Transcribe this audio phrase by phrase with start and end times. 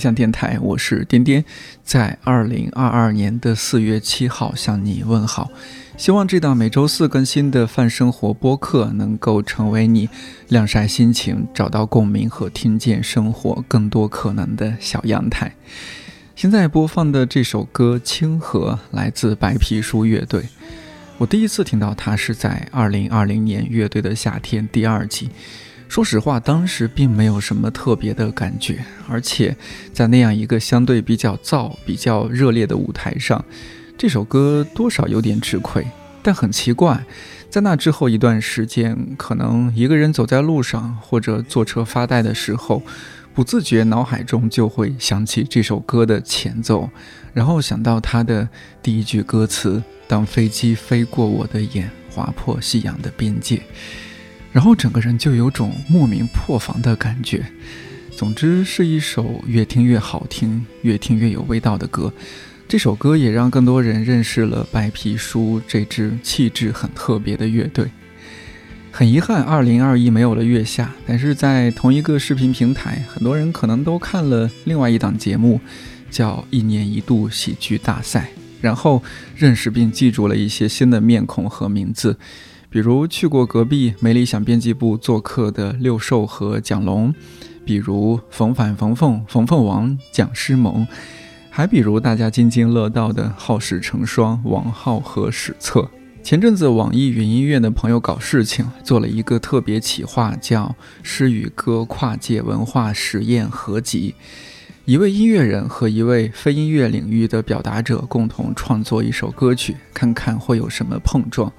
[0.00, 1.44] 向电台，我是颠颠，
[1.84, 5.50] 在二零二二年的四月七号向你问好。
[5.98, 10.08] 希望这档每周四更新的泛生活播客能够成为你
[10.48, 15.54] 晾晒心情、找到共鸣和听见生活更多可能的小阳台。
[16.34, 20.44] 现在播放的这首歌《清河》来自白皮书乐队。
[21.18, 25.28] 我第一次听到它是在二零二零年《乐队的夏天》第二季。
[25.90, 29.56] 说实话，当时并没有什么特别的感觉，而且
[29.92, 33.44] 在那样一个相对比较燥、比较热烈的舞台上。
[33.98, 35.84] 这首歌多少有点吃亏，
[36.22, 37.04] 但很奇怪，
[37.50, 42.80] 在那之后一段时间，可能一个人走在路上或者坐车发呆的时候，
[43.34, 46.88] 不自觉脑海中就会想起这首歌的前奏，
[47.34, 48.48] 然后想到它的
[48.80, 53.60] 第一句歌词：“当飞机飞过我的眼，划破夕阳的边界”，
[54.52, 57.44] 然后整个人就有种莫名破防的感觉。
[58.16, 62.12] 总之，是一首越听越好听、越听越有味道的歌。
[62.68, 67.90] 这首歌也让更多人认识了白皮书这支气质很特别的乐队。
[68.92, 75.60] 很遗憾，二零二一没有了月下，但是在同一个视频平台，很多人可能都看了另外一档节目，
[76.10, 78.30] 叫《一年一度喜剧大赛》，
[78.60, 79.02] 然后
[79.36, 82.18] 认识并记住了一些新的面孔和名字，
[82.70, 87.12] 比如去过隔壁没理想编辑部做客的六兽和蒋龙，
[87.64, 90.86] 比如冯反冯凤、冯凤王、蒋诗萌。
[91.50, 95.90] 还比如大家津津乐道的好事成双王浩和史册。
[96.22, 100.66] 前阵子网易云音乐的朋友搞事情，做了一个特别企划，叫
[101.02, 104.14] 《诗与歌跨界文化实验合集》。
[104.84, 111.52] 一位音乐人和一位非音乐领域的表达者共同创作一首歌曲，看看会有什么碰撞。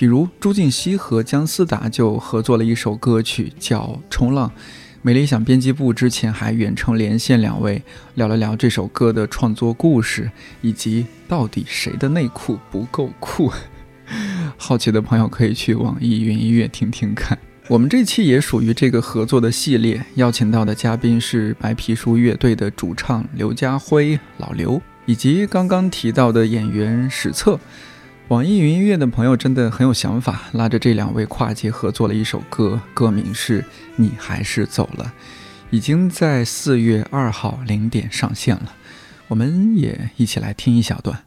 [0.00, 4.48] 比如朱婧汐和姜思达就合作了一首歌曲，叫《冲浪》。
[5.02, 7.82] 没理想编辑部之前还远程连线两位，
[8.14, 10.30] 聊了聊这首歌的创作故事，
[10.62, 13.52] 以及到底谁的内裤不够酷。
[14.56, 17.38] 好奇的朋友可以去网易云音乐听听看。
[17.68, 27.60] 我们这期也属于这个合作的系列，邀请到的嘉宾是白皮书乐队的主唱刘家辉老刘，以及刚刚提到的演员史策。
[28.30, 33.60] 网易云音乐的朋友真的很有想法，拉着这两位跨界合作了一首歌，歌名是
[33.96, 35.04] 《你还是走了》，
[35.70, 38.72] 已经在四月二号零点上线了，
[39.26, 41.24] 我们也一起来听一小段。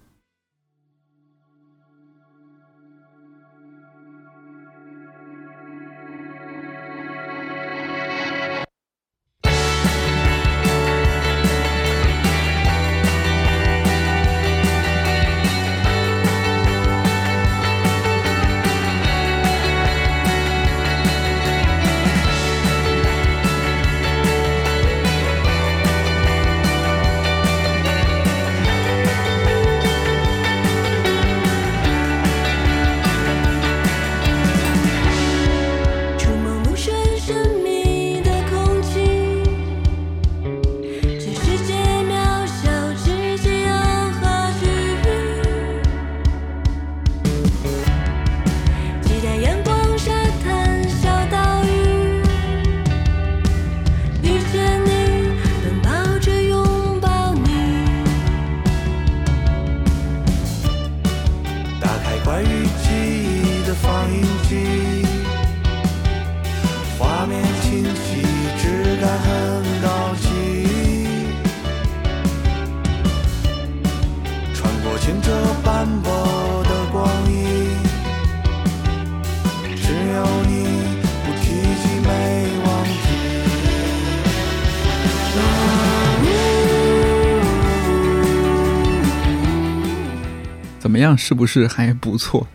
[91.04, 91.18] 样？
[91.18, 92.48] 是不是还不错？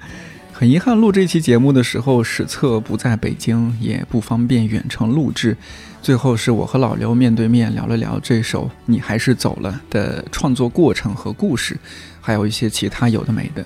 [0.52, 5.56] 很遗憾，录这期节目的时候，史册不在北京，也不方便远程录制。
[6.02, 11.76] 最后是我和老刘面对面聊了聊这首《你还是走了》的创作过程和故事，
[12.20, 13.64] 还有一些其他有的没的。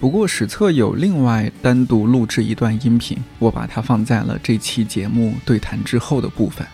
[0.00, 6.66] 不过史册有另外单独录制一段音频，我把它放在了这期节目对谈之后的部分。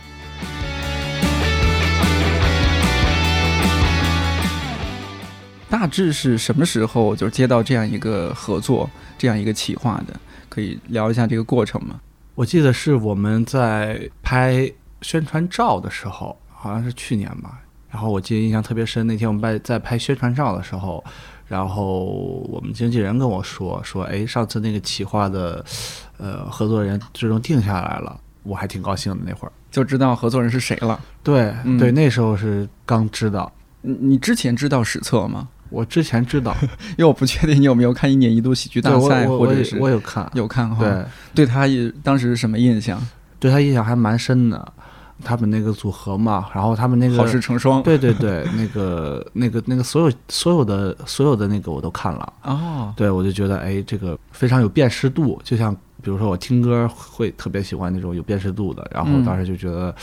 [5.71, 10.13] 大致是什么时候就接到这样一个合作、这样一个企划的？
[10.49, 11.97] 可以聊一下这个过程吗？
[12.35, 14.69] 我记得是我们在拍
[15.01, 17.61] 宣传照的时候，好像是去年吧。
[17.89, 21.01] 然后我记得印象特别深，那天我们在在拍宣传照的时候，
[21.47, 22.03] 然后
[22.49, 25.63] 我们经纪人跟我说说，哎，上次那个企划的
[26.17, 29.51] 呃合作人最终定下来了，我还挺高兴的那会儿。
[29.71, 30.99] 就知道合作人是谁了。
[31.23, 33.49] 对、嗯对，那时候是刚知道，
[33.81, 35.47] 你你之前知道史册吗？
[35.71, 36.55] 我之前知道，
[36.97, 40.83] 因为我不确定你有没有看一年一度喜剧大赛，或者是我有看，有看哈。
[40.83, 43.01] 对，对他也当时是什么印象？
[43.39, 44.73] 对他印象还蛮深的。
[45.23, 47.81] 他们那个组合嘛，然后他们那个好事成双。
[47.83, 59.93] 对对对，那个 那个那个所有所有的所有的那个我都看了，哦，对我就觉得哎，这个非常有辨识度，就像比如说我听歌会特别喜欢那种有辨识度的，然后嗯当时就觉得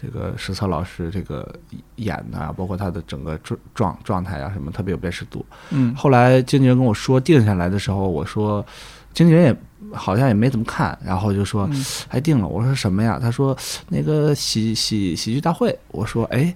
[0.00, 1.48] 这个实测老师这个
[1.96, 5.44] 演的啊，包括他的整个状状状态啊什么特别有辨识度。
[5.70, 8.64] 嗯后来经纪人跟我说定下来的时候，我说
[9.12, 9.56] 经纪人也
[9.94, 12.46] 好像也没怎么看，然后就说嗯还定了。
[12.46, 13.18] 我说什么呀？
[13.20, 13.56] 他说
[13.88, 15.76] 那个喜喜喜剧大会。
[15.88, 16.54] 我说哎，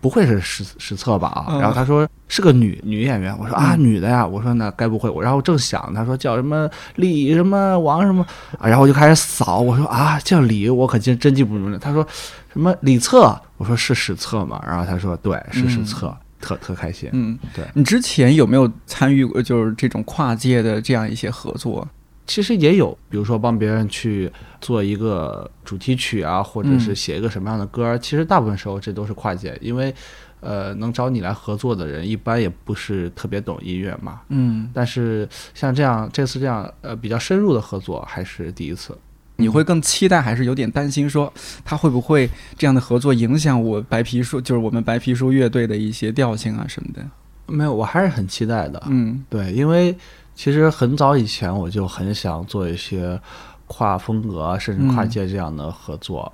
[0.00, 1.28] 不会是史史册吧？
[1.28, 1.46] 啊？
[1.50, 3.36] 嗯然后他说是个女女演员。
[3.38, 4.26] 我说啊，嗯女的呀。
[4.26, 5.22] 我说那该不会我？
[5.22, 8.26] 然后正想，他说叫什么李什么王什么
[8.58, 9.60] 啊，然后我就开始扫。
[9.60, 11.78] 我说啊，叫李，我可真真记不住了。
[11.78, 12.06] 他说
[12.52, 13.40] 什么李策？
[13.56, 14.60] 我说是史册嘛？
[14.66, 17.08] 然后他说对，是史册，特特开心。
[17.12, 21.86] 嗯，对你之前有没有参与过就是这种跨界的这样一些合作？
[22.32, 29.94] 其实也有，比如说帮别人去做一个主题曲啊，或者是嗯写一个什么样的歌儿，其实大部分时候这都是跨界，因为
[30.40, 34.22] 呃，能找你来合作的人一般也不是特别懂音乐嘛。
[34.30, 38.96] 嗯，但是像这样这次这样呃比较深入的合作还是第一次。
[39.36, 41.30] 你会更期待，还是有点担心说
[41.62, 42.26] 他会不会
[42.56, 47.06] 这样的合作影响我白皮书，就是我们白皮书乐队的一些调性啊什么的？
[47.46, 48.82] 没有，我还是很期待的。
[48.86, 49.96] 嗯对，因为
[50.34, 53.20] 其实很早以前我就很想做一些
[53.66, 56.32] 跨风格啊甚至跨嗯界这样的合作。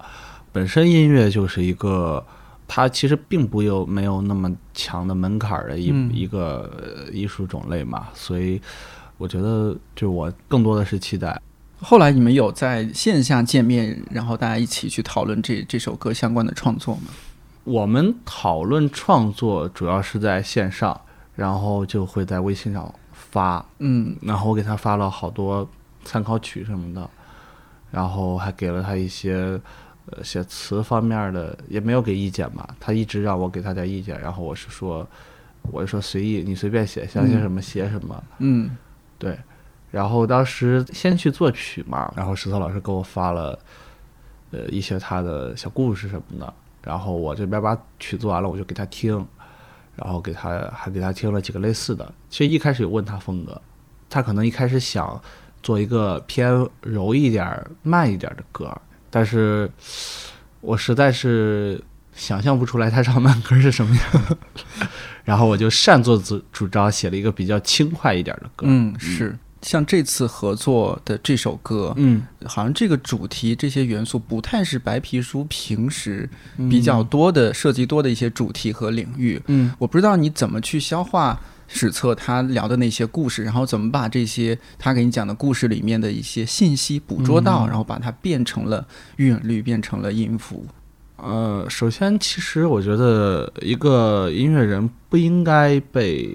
[0.53, 2.25] 本身音乐就是一个，
[2.67, 8.61] 它其实并不有没有那么强的门槛儿的一、嗯一个呃艺术种类嘛，所以
[9.19, 11.41] 我觉得就我更多的是期待。
[11.81, 17.03] 后来你们有在线下见面，然后大家一起去讨论这这首歌相关的创作吗？
[17.69, 20.99] 我们讨论创作主要是在线上，
[21.35, 25.69] 然后就会在微信上发，嗯然后我给他发了好多
[26.03, 27.11] 参考曲什么的，
[27.91, 29.61] 然后还给了他一些
[30.07, 32.75] 呃写词方面的，也没有给意见吧。
[32.81, 35.07] 他一直让我给他点意见，然后我是说，
[35.71, 38.25] 我就说随意，你随便写，想写什么写什么。
[38.39, 38.71] 嗯
[39.19, 39.39] 对，
[39.91, 43.59] 然后当时先去作曲嘛，然后石头老师给我发了
[44.53, 46.55] 呃一些他的小故事什么的，
[46.89, 49.15] 然后我这边把曲做完了，我就给他听，
[49.95, 52.15] 然后给他还给他听了几个类似的。
[52.31, 53.61] 其实一开始有问他风格，
[54.09, 55.21] 他可能一开始想
[55.63, 58.75] 做一个偏柔一点儿、慢一点儿的歌，
[59.11, 59.71] 但是
[60.63, 61.79] 我实在是
[62.15, 64.39] 想象不出来他唱慢歌是什么样，
[65.25, 68.65] 然后我就擅作主主张写了一个比较轻快一点的歌。
[68.67, 69.39] 嗯，是。
[69.63, 76.29] 像这次合作的这首歌，嗯，好像这个主题这些元素不太是白皮书平时
[76.71, 79.41] 比较多的、涉及多的一些主题和领域。
[79.47, 88.87] 嗯我不知道你怎么去消化史册他聊的那些故事，然后怎么把这些他给你讲的故事里面的一些信息捕捉到，嗯然后把它变成了
[89.17, 90.65] 韵律，变成了音符。
[91.19, 96.33] 呃，首先，其实我觉得一个音乐人不应该被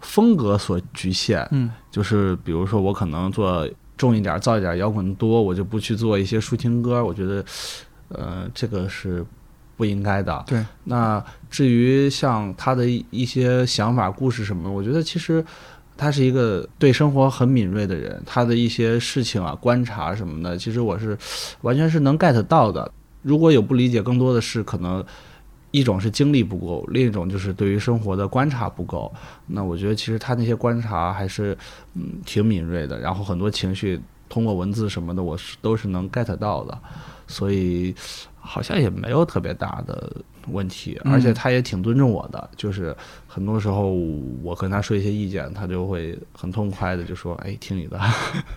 [0.00, 1.46] 风格所局限。
[1.50, 7.04] 嗯就是比如说，我可能做重一点、造一点、摇滚多，我就不去做一些抒情歌。
[7.04, 7.44] 我觉得，
[8.08, 9.24] 呃，这个是
[9.76, 10.42] 不应该的。
[10.46, 15.44] 对，那至于像他的一一些想法、故事什么，我觉得其实
[15.98, 21.16] 他是一个对生活很敏锐的人，他的一些事情啊、观察什么的，其实我是
[21.60, 22.90] 完全是能 get 到的。
[23.24, 25.04] 如果有不理解，更多的是可能
[25.72, 29.12] 一种是精力不够，另一种就是对于生活的观察不够。
[29.48, 31.58] 那我觉得其实他那些观察还是
[31.94, 36.78] 嗯挺敏锐的，然后很多情绪通过文字什么的，我是都是能 get 到的，
[37.26, 37.92] 所以
[38.46, 40.12] 好像也没有特别大的
[40.48, 42.94] 问题，嗯而且他也挺尊重我的，就是
[43.26, 43.90] 很多时候
[44.42, 47.98] 我跟他说一些意见，他就会很痛快的就说：“哎，听你的。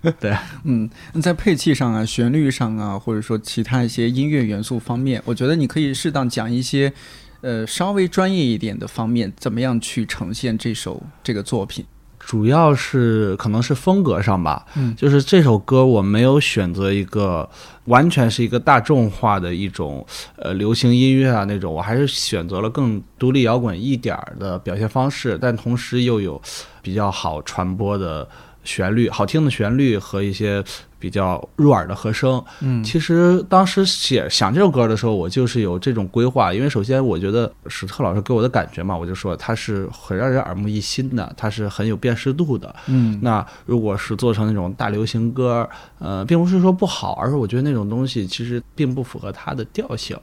[0.19, 0.89] ”对嗯，
[1.21, 6.91] 在配器上啊、旋律上啊，或者说其他一些音乐元素方面，我觉得你可以适当讲一些，
[7.39, 11.85] 呃，稍微专业一点的方面，怎么样去呈现这首这个作品。
[12.27, 14.93] 主要是可能是风格上吧，嗯。
[14.97, 17.49] 就是这首歌我没有选择一个
[17.85, 20.05] 完全是一个大众化的一种
[20.35, 26.41] 呃流行音乐啊那种，我还是选择了更独立摇滚一点儿的表现方式，但同时又有
[26.81, 28.27] 比较好传播的
[28.67, 30.63] 旋律，好听的旋律和一些
[30.99, 32.43] 比较入耳的和声。
[32.59, 42.75] 嗯其实当时写想这首歌的时候，我就是有这种规划，因为首先我觉得史特老师给我的感觉嘛，我就说他是很让人耳目一新的，他是很有辨识度的。
[42.87, 45.67] 嗯那如果是做成那种大流行歌，
[45.99, 50.17] 呃，并不是说不好，而是我觉得那种东西其实并不符合它的调性。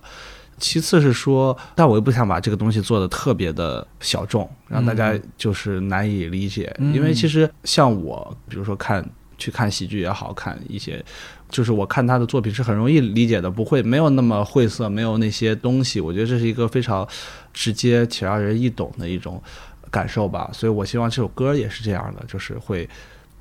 [0.59, 6.75] 其次是说，但我又不想把这个东西做的特别的小众，让大家就是难以理解。
[6.79, 9.05] 嗯因为其实像我，比如说看
[9.37, 11.05] 去看喜剧也好看一些，
[11.49, 16.01] 就是我看他的作品是很容易理解的，不会没有那么晦涩，没有那些东西。
[16.01, 17.07] 我觉得这是一个非常
[17.53, 19.43] 直接且让人易懂的一种
[19.91, 20.51] 感受吧。
[20.53, 22.89] 所以我希望这首歌也是这样的，就是会。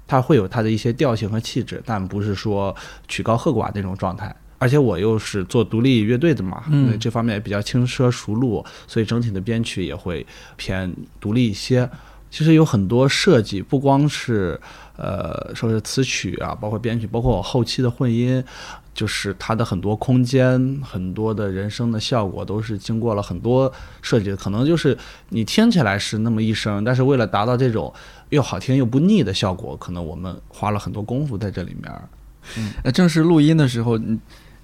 [0.05, 2.75] 它会有它的一些调性和气质，但不是说
[3.07, 4.35] 曲高和寡那种状态。
[4.57, 11.89] 而且我又是做独立乐队的嘛，嗯那这方面也比较轻车熟路，所以整体的编曲也会偏独立一些。
[12.29, 14.59] 其实有很多设计，不光是
[14.97, 18.43] 呃说是词曲啊，包括编曲，包括我后期的混音，
[18.91, 24.35] 就是它的很多空间、很多的人声的效果，都是经过了很多设计的。
[24.35, 24.97] 可能就是
[25.29, 27.93] 你听起来是那么一声，但是为了达到这种
[28.29, 31.91] 又好听又不腻的效果，可能我们花了很多功夫在这里面。
[32.83, 33.97] 那正式录音的时候，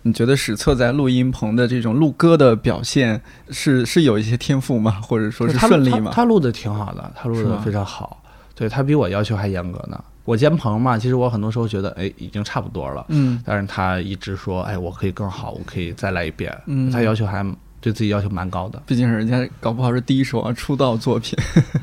[0.03, 4.99] 你你觉得史册在录音棚的这种录歌的表现是是有一些天赋吗？
[5.01, 6.11] 或者说顺利吗？
[6.13, 8.21] 他录的挺好的，他录的非常好。
[8.55, 10.03] 对他比我要求还严格呢。
[10.25, 13.05] 我监棚嘛，其实我很多时候觉得，哎，已经差不多了。
[13.09, 16.55] 嗯但是他一直说，哎，我可以更好，我可以再来一遍。
[16.65, 17.43] 嗯他要求还
[17.81, 18.81] 对自己要求蛮高的。
[18.85, 21.37] 毕竟人家搞不好是第一首啊出道作品，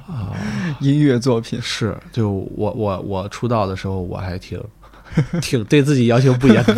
[0.07, 0.31] 啊，
[0.81, 1.59] 音乐作品。
[1.63, 4.63] 是，就我我我出道的时候，我还挺
[5.41, 6.75] 挺对自己要求不严格。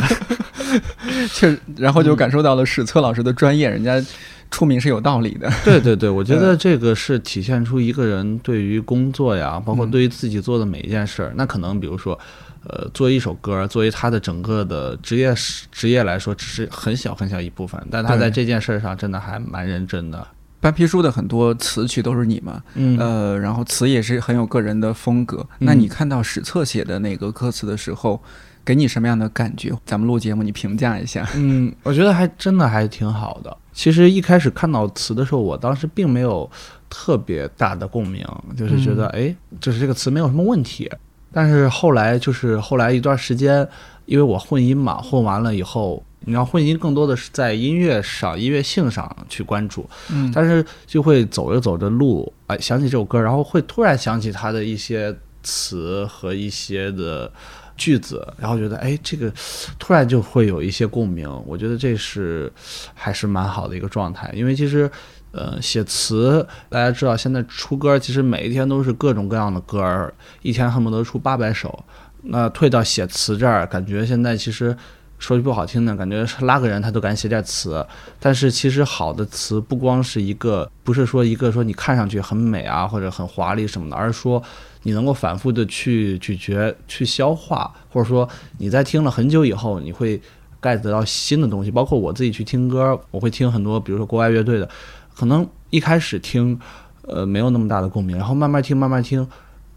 [1.32, 4.02] 确实，然后就感受到了史策老师的专业，人家
[4.50, 5.50] 出名是有道理的。
[5.64, 11.32] 对对对，我觉得这个是体现出一个人对于工作呀，包括对于自己做的每一件事儿。
[11.36, 12.18] 那可能比如说，
[12.64, 15.34] 呃，作为一首歌，作为他的整个的职业
[15.70, 20.26] 职业来说，只是很小很小一部分，但他在这件事儿上真的还蛮认真的。
[20.60, 25.46] 白皮书的很多词曲都是你嘛，嗯呃，然后词也是很有个人的风格。
[25.60, 28.20] 那你看到史册写的那个歌词的时候，
[28.68, 29.72] 给你什么样的感觉？
[29.86, 31.26] 咱们录节目，你评价一下。
[31.34, 33.56] 嗯，我觉得还真的还挺好的。
[33.72, 36.50] 其实一开始看到词的时候，我当时并没有
[36.90, 38.22] 特别大的共鸣，
[38.58, 40.86] 就是觉得哎，就是这个词没有什么问题。
[41.32, 43.66] 但是后来就是后来一段时间，
[44.04, 57.32] 因为我混音嘛，混完了以后，你要混音更多的是在音乐上、音乐性上去关注，嗯但是就会走着走着路，哎，想起这首歌，然后会突然想起它的一些词和一些的
[57.78, 59.32] 句子，然后觉得哎，这个
[59.78, 61.26] 突然就会有一些共鸣。
[61.46, 62.52] 我觉得这是
[62.92, 64.90] 还是蛮好的一个状态，因为其实。
[65.30, 71.84] 呃，写词，大家知道，现在出歌其实每一天都是各种各样的歌儿，一天恨不得出八百首。
[72.22, 74.74] 那退到写词这儿，感觉现在其实
[75.18, 77.86] 说句不好听的，感觉拉个人他都敢写点词。
[78.18, 84.42] 但是其实好的词不光是一个，不是说一个说你看上去很美啊或者很华丽什么的，而是说
[84.82, 90.20] 你能够反复的去咀嚼、去消化，或者说你在听了很久以后，你会
[90.60, 91.70] get 到新的东西。
[91.70, 94.68] 包括我自己去听歌，我会听很多，比如说国外乐队的，
[95.14, 96.58] 可能一开始听，
[97.02, 99.26] 呃，没有那么大的共鸣，然后慢慢听，慢慢听。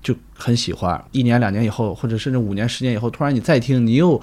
[0.03, 4.19] 就很喜欢，一年两年以后，或者甚至五年十年以后，突然你再听，你又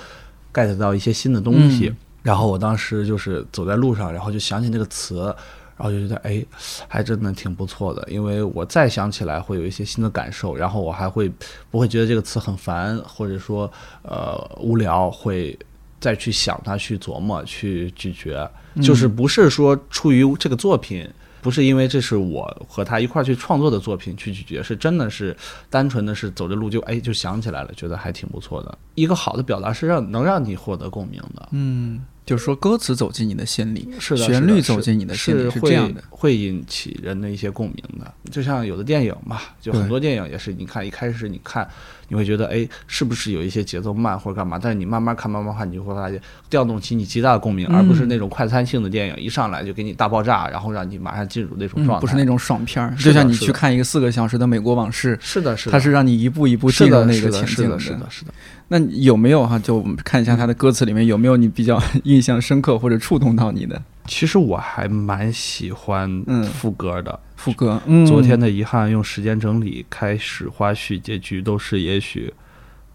[0.53, 1.95] get 到一些新的东西。
[2.21, 5.33] 然后我当时就是走在路上，然后就想起那个词，
[5.79, 6.45] 然后就觉得哎，
[6.87, 8.07] 还真的挺不错的。
[8.11, 11.33] 因为我再想起来会有一些新的感受，然后我还会
[11.71, 13.71] 不会觉得这个词很烦，或者说
[14.03, 15.59] 呃无聊，会
[15.99, 18.51] 再去想它，去琢磨，去咀嚼。
[18.83, 21.09] 就是不是说出于这个作品。
[21.41, 25.35] 不是因为这是我和他一块儿去创作的作品去咀嚼，是真的是
[25.71, 28.77] 单纯的是走着路就哎就想起来了，觉得还挺不错的。
[28.97, 36.03] 一个好的表达是让能让你获得共鸣的，嗯，就是说歌词走进你的心里，是的，旋律走进你的心里，是是这样的。
[36.11, 38.13] 会引起人的一些共鸣的。
[38.31, 41.67] 就像有的电影嘛，就很多电影也是，你看一开始你看
[42.09, 46.21] 你会觉得哎是不是有一些节奏慢或者干嘛，但是你慢慢看慢慢看，你就会发现
[46.51, 52.01] 调动起你极大的共鸣，嗯而不是那种快餐性的电影，一上来就给你大爆炸，然后让你马上进入那种嗯状态。
[52.03, 58.35] 不是那种爽片儿，就像你去看一个四个小时的《美国往事》，是的，是的，它是让你一步一步进入那个情境是的，是的，是的。
[58.71, 59.59] 那有没有哈？
[59.59, 67.21] 就我们看一下他的歌词里面有没有你比较印 象深刻或者触动到你的其实我还蛮喜欢嗯副歌的。
[67.37, 67.81] 副歌？
[67.87, 72.33] 嗯，昨天的遗憾用时间整理，开始花絮，结局都是也许。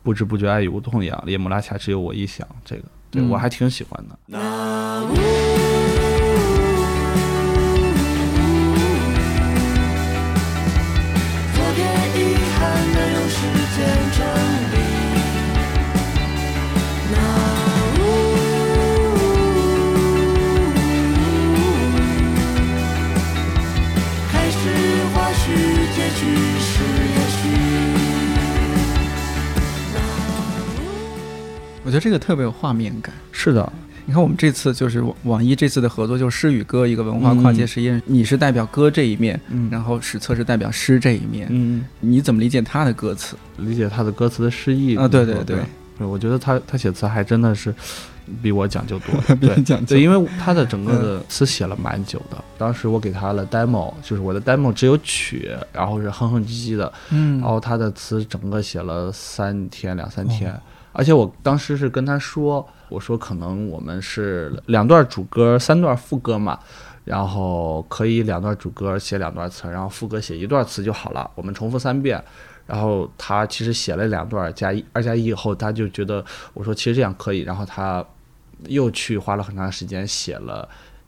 [0.01, 2.45] 不知不觉爱已无痛痒，夜幕拉下只有我一想。
[2.65, 4.19] 这个对、嗯我还挺喜欢的。
[4.37, 5.72] 昨
[31.93, 33.13] 觉得这个特别有画面感。
[33.31, 33.71] 是的，
[34.07, 39.69] 你看我们这次就是网网易这次的合作，就是诗与歌一个文化跨界实验，你是代表歌这一面，嗯。
[39.69, 43.35] 然后史册是代表诗这一面，嗯，你怎么理解他的歌词？
[43.57, 45.57] 理解他的歌词的诗意啊对对对
[45.99, 47.71] 对，我觉得他他写词还真的是
[48.41, 49.95] 比我讲究多， 对讲究。
[49.95, 52.43] 对，因为他的整个的词写了蛮久的。
[52.57, 57.39] 当时我给他了 demo，就是我的 demo 只有曲，然后是哼哼唧唧的，嗯。
[57.39, 60.53] 然后他的词整个写了三天两三天，
[60.93, 66.57] 而且我当时是跟他说，我说可能我们是两段主歌，三段副歌嘛。
[67.05, 72.23] 然后可以两段主歌写两段词，然后副歌写一段词就好了，我们重复三遍。
[72.65, 76.23] 然后他其实写了两段加一二加一以后，他就觉得
[76.53, 78.01] 我说其实这样可以，然后他
[78.67, 80.65] 又去花了很长时间写了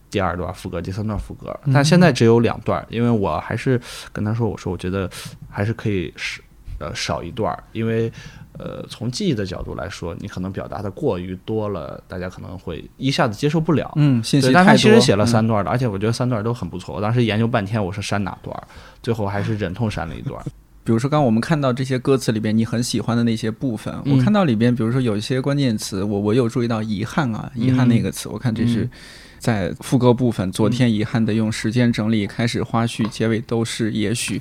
[0.09, 3.79] 第二段副歌、第三段副歌，但现在只有两段，因为我还是
[4.11, 5.09] 跟他说，我说我觉得
[5.49, 6.41] 还是可以是
[6.79, 8.11] 呃少一段，因为
[8.57, 13.91] 呃从记忆的角度来说，你可能表达的过于多了，大家可能会一下子接受不了。
[13.95, 14.65] 嗯，信息对，太多。
[14.65, 16.95] 但他其实写了嗯三段的，而且我觉得三段都很不错。
[16.95, 18.55] 我当时研究半天，我是删哪段，
[19.01, 20.41] 最后还是忍痛删了一段。
[20.85, 28.89] 比如说，刚刚我们看到这些歌词里边你很喜欢的那些部分，嗯我看到里边，比如说有一些关键词，我我有注意到遗憾啊，遗憾那个词，我看这是嗯
[29.39, 34.39] 在副歌部分，昨天遗憾的用时间整理，开始花絮，结尾都是也许。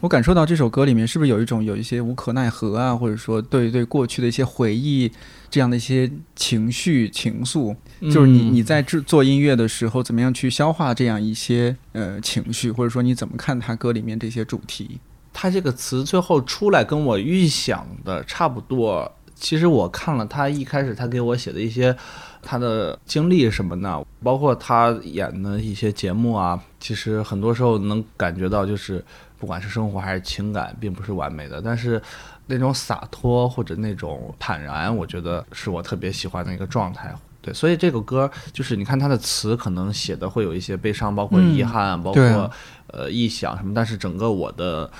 [0.00, 5.10] 我感受到这首歌里面是不是有一种有一些无可奈何啊，或者说对对过去的一些回忆
[5.48, 7.74] 这样的一些情绪情愫，
[8.12, 15.00] 就是你嗯你在制做音乐的时候，怎么样去消化这样一些呃情绪，或者说你怎么看他歌里面这些主题？
[15.32, 19.10] 他这个词最后出来跟我预想的差不多。
[19.34, 21.94] 其实我看了他一开始他给我写的一些
[22.42, 29.04] 他的经历什么的，包括他演的一些节目啊，其实很多时候能感觉到，就是
[29.38, 32.00] 不管是生活还是情感，并不是完美的，但是
[32.46, 37.14] 那种洒脱或者那种坦然，我觉得是我特别喜欢的一个状态。
[37.42, 42.50] 对，所以这个歌就是你看它的词可能写的会有一些悲伤，包括嗯遗憾，包括
[42.88, 44.90] 呃臆想什么，但是整个我的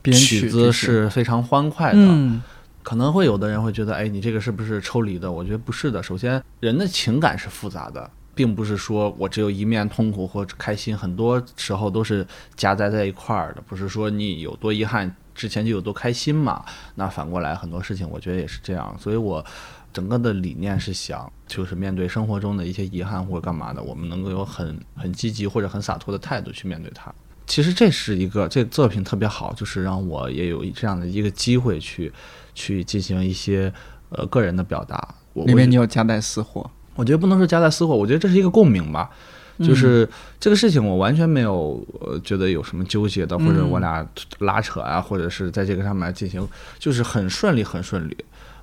[0.00, 1.98] 编曲曲子是非常欢快的。
[2.00, 2.42] 嗯
[2.82, 5.30] 可能会有的人会觉得，哎，你这个是不是抽离的？
[5.30, 6.02] 我觉得不是的。
[6.02, 12.26] 首先，人的情感是复杂的，并不是说我只有一面痛苦或者开心，很多时候都是
[12.56, 13.60] 夹杂在一块儿的。
[13.60, 16.64] 不是说你有多遗憾，之前就有多开心嘛。
[16.94, 18.96] 那反过来，很多事情我觉得也是这样。
[18.98, 19.44] 所以我
[19.92, 27.12] 整个的理念是想，就是面对生活中的一些遗憾或者干嘛的，我们能够有很很积极或者很洒脱的态度去面对它。
[27.46, 32.10] 其实这是一个这作品特别好，就是让我也有这样的一个机会去
[32.54, 33.70] 去进行一些
[34.08, 35.14] 呃个人的表达。
[35.34, 36.68] 我里我觉面你有夹带私货，
[37.00, 39.10] 我觉得不能说夹带私货，我觉得这是一个共鸣吧。
[39.58, 40.06] 就是
[40.38, 44.06] 这个事情，我完全没有呃觉得有什么纠结的，或者我俩
[44.40, 46.46] 拉扯啊，或者是在这个上面进行，
[46.78, 48.16] 就是很顺利，很顺利。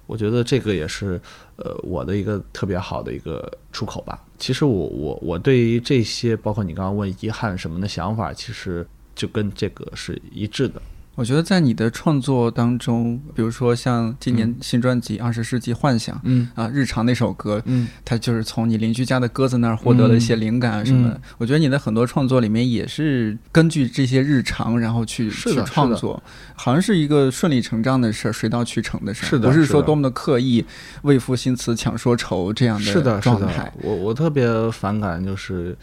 [0.06, 1.19] 我觉得这个也是
[1.56, 4.19] 呃我的一个特别好的一个出口吧。
[4.38, 10.80] 其实我我我对于这些，包括你刚刚问遗憾什么的想法，其实就跟这个是一致的。
[11.17, 16.47] 我觉得在你的创作当中，比如说像今年新专辑《二十世纪幻想》嗯。
[16.53, 17.88] 啊，日常那首歌，嗯。
[18.06, 21.15] 它就是从你邻居家的鸽子那儿获得了一些灵感啊什么的。
[21.15, 21.21] 嗯。
[21.39, 26.21] 我觉得你的很多创作里面也是根据这些日常，然后去去创作，
[26.53, 30.63] 好像是一个顺理成章的事儿，水到渠成的事儿，是的不是说多么的刻意
[31.01, 35.75] 为赋新词强说愁这样是的，是的状态。，我我特别反感就是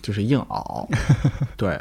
[0.00, 0.88] 就是硬熬，
[1.58, 1.76] 对，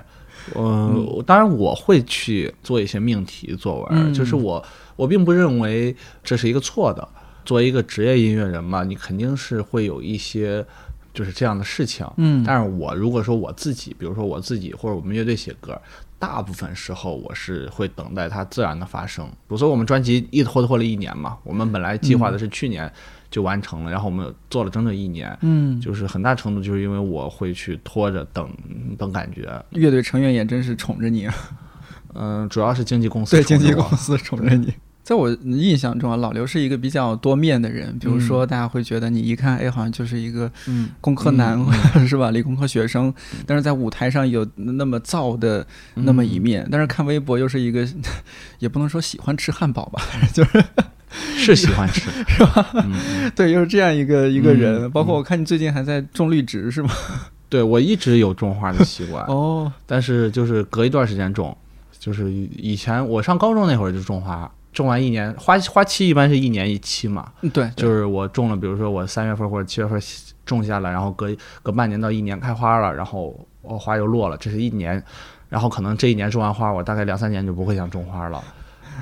[0.54, 4.64] 嗯，我当然我会去做一些命题作文，嗯就是我
[4.96, 7.08] 我并不认为这是一个错的。
[7.44, 10.66] 作为一个职业音乐人嘛，你肯定是会有一些
[11.14, 15.80] 就是这样的事情，嗯但是我如果说我自己，比如说我自己或者我们乐队写歌，
[16.18, 19.26] 大部分时候我是会等待它自然的发生。
[19.28, 22.92] 比如说我们专辑一拖拖了一年嘛，我们本来计划的是去年
[23.36, 28.50] 就完成了，然后我们做了整整一年，嗯，就是很大程度就是因为我会去拖着等
[28.98, 31.36] 等感觉，乐队成员也真是宠着你啊。
[32.14, 34.74] 嗯、主要是经纪公司对，经纪公司宠着你。
[35.04, 38.00] 在我印象中啊，老刘是一个比较多面的人。
[38.00, 41.60] 比如说，大家会觉得你一看，哎，好像就是一个嗯工科男，
[42.08, 42.32] 是吧？
[42.32, 43.14] 理工科学生，
[43.46, 46.66] 但是在舞台上有那么燥的那么一面。
[46.72, 47.86] 但是看微博又是一个，
[48.60, 50.02] 也不能说喜欢吃汉堡吧，
[50.34, 50.64] 就是
[51.38, 52.68] 是喜欢吃， 是吧？
[52.74, 54.84] 嗯，对，就是这样一个一个人。
[54.84, 56.90] 嗯包括我看你最近还在种绿植，是吗？
[57.50, 61.56] 对我一直有种花的习惯，哦，但是就是隔一段时间种，
[62.00, 70.02] 就是以前我上高中那会儿就种花，种完一年花花期一般是一年一期嘛，对，就是是我种了，比如说我三月份或者七月份
[70.46, 71.30] 种下来，然后隔
[71.62, 75.02] 隔半年到一年开花了，然后哦花又落了，这是一年，
[75.48, 78.44] 然后可能这一年种完花，我大概两三年就不会想种花了。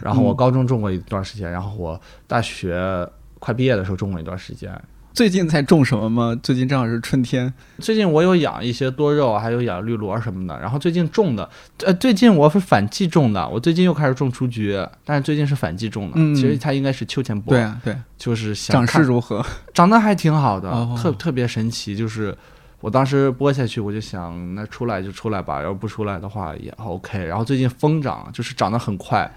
[0.01, 3.07] 然后我嗯高中种过一段时间，然后我大学
[3.39, 4.71] 快毕业的时候种过一段时间。
[5.13, 6.35] 最近在种什么吗？
[6.41, 7.53] 最近正好是春天。
[7.77, 10.59] 最近我有养一些多肉，还有养绿萝什么的。
[10.59, 11.47] 然后最近种的，
[11.85, 13.47] 呃，最近我是反季种的。
[13.47, 14.75] 我最近又开始种雏菊，
[15.05, 16.13] 但是最近是反季种的。
[16.15, 17.53] 嗯其实它应该是秋天播。
[17.53, 19.45] 对啊，对，就是想长势如何？
[19.71, 21.95] 长得还挺好的，哦特特别神奇。
[21.95, 22.35] 就是
[22.79, 27.23] 我当时播下去，我就想，那出来就出来吧，要不出来的话也 OK。
[27.23, 29.31] 然后最近疯长，就是长得很快。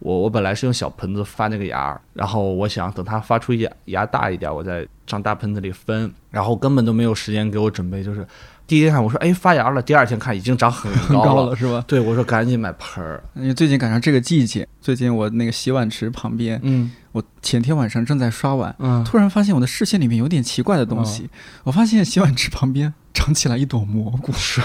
[0.00, 6.12] 我我本来是用小盆子发那个芽儿，然后我想等它发出芽芽大一点，我再上大盆子里分。
[6.30, 8.26] 然后根本都没有时间给我准备，就是
[8.66, 11.82] 第一天看我说哎发芽了，第二天看已经长很高了是吧？
[11.86, 13.22] 对，我说赶紧买盆儿。
[13.34, 21.28] 因为最近赶上这个季节，最近我那个洗碗池旁边，嗯我前天晚上正在刷碗，嗯，突然发现我的视线里面有点奇怪的东西。
[21.64, 24.32] 我发现洗碗池旁边长起来一朵蘑菇。
[24.32, 24.60] 是，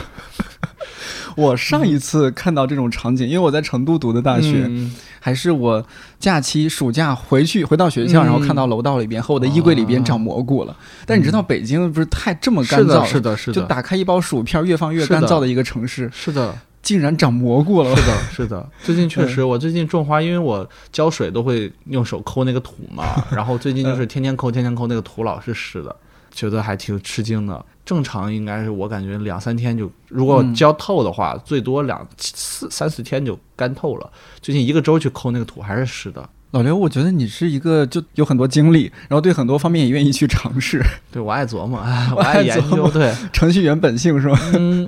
[1.36, 5.84] 我上一次看到这种场景，因为我在成都读的大学，嗯还是我
[6.20, 10.78] 假期暑假回去回到学校，嗯然后看到楼道里边和我的衣柜里边长蘑菇了。
[11.08, 16.56] 但你知道北京不是太这么干，燥了，是的，是的，就打开一包薯片越放越干燥的一个城市，是的。
[16.84, 17.96] 竟然长蘑菇了。
[17.96, 25.96] 是的，是的，最近确实，我最近种花，因为我浇水都会用手抠那个土嘛，然后最近就是天天抠，天天抠，那个土老是湿的，
[26.34, 27.66] 觉得还挺吃惊的。
[27.86, 34.10] 正常应该是我感觉两三天就，如果嗯浇透的话，最多两四三四天就干透了。
[34.42, 36.28] 最近一个周去抠那个土还是湿的。
[36.52, 40.80] 老刘，我觉得你是一个就有很多经历，然后对很多方面也愿意去尝试，
[41.12, 44.40] 对我爱琢磨， 哎，我我爱爱研究，对，程序员本性是吧？
[44.54, 44.88] 嗯，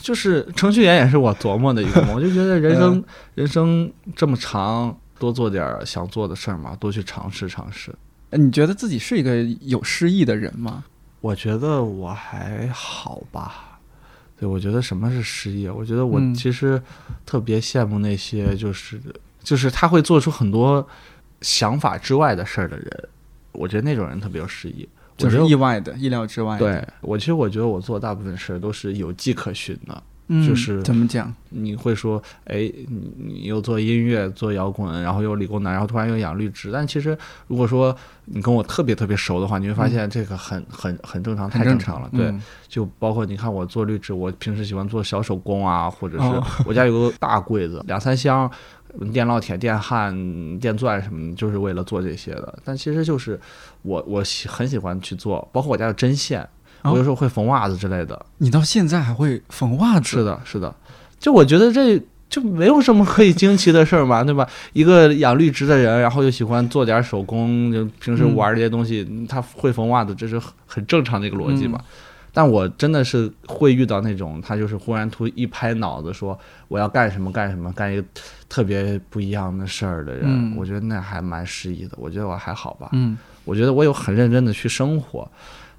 [0.00, 3.04] 就是程序员也是我琢磨的一个嘛， 我就觉得人生、嗯
[3.36, 7.94] 人生这么长，多做点儿想做的事儿嘛，多去尝试尝试。
[8.30, 10.82] 呃你觉得自己是一个有诗意的人吗？
[11.24, 13.78] 我觉得我还好吧，
[14.38, 15.70] 对我觉得什么是失业？
[15.70, 16.80] 我觉得我嗯其实
[17.24, 19.00] 特别羡慕那些就是、
[19.42, 20.86] 就是他会做出很多
[21.40, 23.08] 想法之外的事儿的人，
[23.52, 24.86] 我觉得那种人特别有诗意。
[25.16, 26.66] 就是意外的、意料之外的。
[26.66, 30.02] 对我其实我觉得我做大部分事儿都是有迹可循的。
[30.28, 31.32] 嗯，就是怎么讲？
[31.50, 32.56] 你会说，哎，
[32.88, 36.72] 你你又做音乐、做摇滚，然后又理工男，然后突然又养绿植。
[36.72, 42.08] 但其实，如果说你跟我特别特别熟的话，你会发现这个很很很正常，太正常了。
[42.12, 48.50] 对，嗯就包括你看我做绿植，我平时喜欢做小手工啊，或者哦是 我家有个大柜子，两三箱
[49.12, 52.58] 电烙铁、电焊、电钻什么的，就是为了做这些的。
[52.64, 53.38] 但其实就是
[53.82, 56.48] 我我喜很喜欢去做，包括我家的针线，哦
[56.84, 58.26] 我有时候会缝袜子之类的。
[58.38, 60.08] 你到现在还会缝袜子？
[60.08, 60.74] 是的，是的，
[61.18, 64.48] 就我觉得这就没有什么可以惊奇的事儿嘛，对吧？
[64.72, 71.80] 一个养绿植的人，然后又喜欢做点手工，就平时玩这些东西，他会缝袜子，这是很很正常的一个逻辑嘛。
[72.36, 78.04] 但我真的是会遇到那种，他就是忽然突一拍脑子说我要干什么干什么，干一个
[78.48, 81.92] 特别不一样的事儿的人，嗯我觉得那还蛮诗意的。
[81.96, 85.30] 我觉得我还好吧，嗯，我觉得我有很认真的去生活，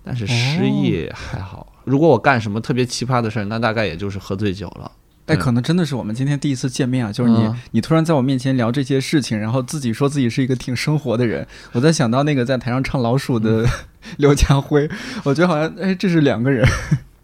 [0.06, 1.74] 但是失忆还好。
[1.84, 4.91] 如果我干什么特别奇葩的事儿，那大概也就是喝醉酒了。
[5.26, 13.68] 哎，可能真的是我们今天第一次见面啊，就是你，嗯你突然在我面前聊这些事情，然后自己说自己是一个挺生活的人，我在想到那个在台上唱老鼠的
[14.18, 14.88] 刘家辉，
[15.24, 16.63] 我觉得好像哎，这是两个人。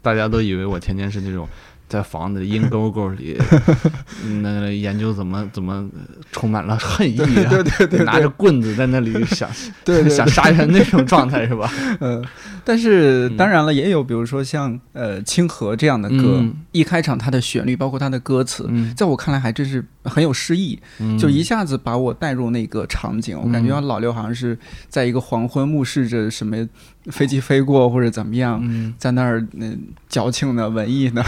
[0.01, 1.47] 大家都以为我天天是那种
[1.91, 3.37] 在房子阴沟沟里，
[4.25, 5.85] 嗯那个研究怎么怎么
[6.31, 9.49] 充满了恨意、啊，对对对 拿着棍子在那里想
[10.09, 11.69] 想杀人那种状态是吧？
[11.99, 12.23] 嗯，
[12.63, 23.37] 但是嗯当然了，也有比如说像呃《清河》这样的歌，嗯一开场它的旋律，包括它的歌词，嗯在我看来还真是很有诗意，嗯就一下子把我带入那个场景。
[23.37, 26.55] 我感觉老刘好像是在一个黄昏，目视着什么
[27.07, 29.65] 飞机飞过或者怎么样，嗯在那儿那、
[30.07, 31.21] 矫情的文艺呢。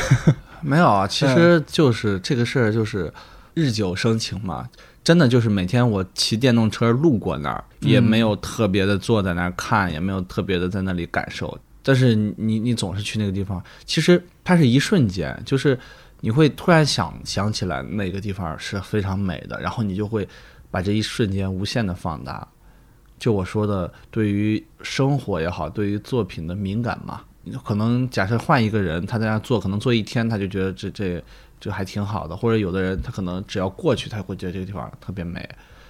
[0.64, 3.14] 没有啊，其实就是这个事儿就是
[3.54, 4.68] 日久生情嘛。
[5.04, 11.58] 真的就是每天我骑电动车路过那儿，也没有特别的坐在那儿看，也没有特别的在那里感受。
[11.84, 15.78] 但是你你你总是去那个地方，其实它是一瞬间，就是
[16.22, 20.26] 你会突然想想起来那个地方是非常美的，然后你就会
[20.72, 22.48] 把这一瞬间无限的放大。
[23.20, 27.22] 就我说的，对于生活也好，对于作品的敏感嘛，
[27.64, 31.24] 可能假设换一个人，他在那做，可能做一天，他就觉得这这
[31.60, 35.48] 这还挺好的，或者有的人他可能只要过去，他会觉得这个地方特别美。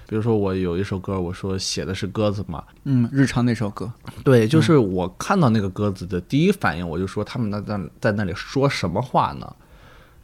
[0.08, 3.92] 比如说我有一首歌，我说写的是鸽子嘛，嗯，日常那首歌，
[4.24, 9.56] 对，就是我看到那个鸽子的第一反应，我就说他们那在在那里说什么话呢？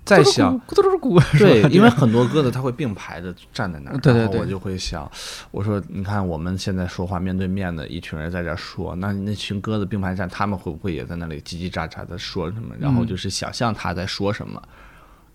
[0.06, 5.10] 在想， 咕嘟咕，对，因为很多鸽子它会并排的站在那儿， 对对对然后我就会想，
[5.52, 12.76] 我说你看我们现在说话面对面的一群人在这儿说，那那群鸽子并排站，他们会不会也在那里叽叽喳喳的说什么？
[12.80, 14.62] 然后就是想象他在说什么，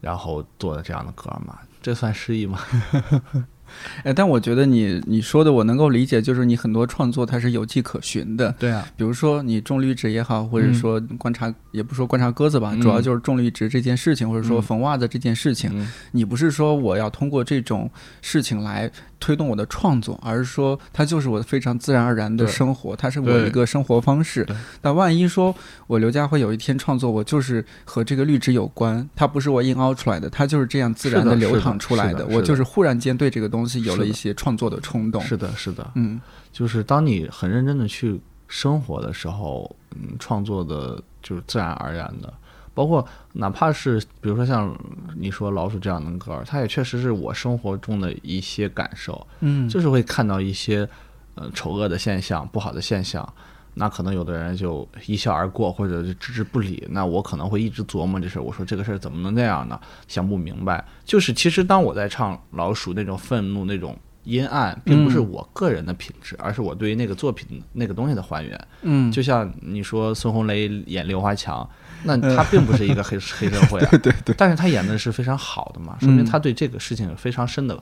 [0.01, 2.59] 然后做的这样的歌嘛，这算诗意吗？
[4.03, 8.55] 哎，但我觉得你你说的我能够理解，就是你很多创作它是有迹可循的。
[8.59, 15.71] 对啊，比如说你种绿植也好，或者嗯说观察，也不说观察鸽子吧，嗯主要就是种绿植这件事情，或者说嗯缝袜子这件事情。
[15.75, 17.91] 嗯你不是说我要通过这种
[18.23, 24.57] 事情来推动我的创作，而是说它就是我非常自然而然的生活，它是我对一个生活方式对。
[24.81, 25.55] 但万一说
[25.87, 35.21] 我刘家辉有一天创作，我就是和这个绿植有关，它不是我硬凹出来的，它就是这样自然的流淌出来是的我就是忽然间对这个东西有了一些创作的冲动。
[35.23, 36.21] 是的，是的，嗯
[36.53, 42.33] 就是当你很认真的去生活的时候，嗯，创作的就是自然而然的。
[42.75, 44.77] 包括哪怕是比如说像
[45.17, 50.89] 你说老鼠这样的歌，它也确实是我生活中的一些感受，嗯，就是会看到一些
[51.37, 53.33] 呃丑恶的现象、不好的现象，
[53.75, 56.87] 那可能有的人就一笑而过，或者就置之不理。
[56.91, 59.79] 那我可能会一直琢磨这事儿，我说这个事儿怎么能那样呢？
[60.09, 60.85] 想不明白。
[61.05, 68.59] 就是其实当我在唱老鼠那种愤怒、那种阴暗，并不是嗯我个人的品质，而是我对于那个作品那个东西的还原。
[68.83, 71.69] 嗯，就像你说孙红雷演刘华强，
[72.05, 77.79] 那他并不是一个黑黑社会啊， 对对对，但是他演的是非常好的嘛，说明嗯他对这个事情有非常深的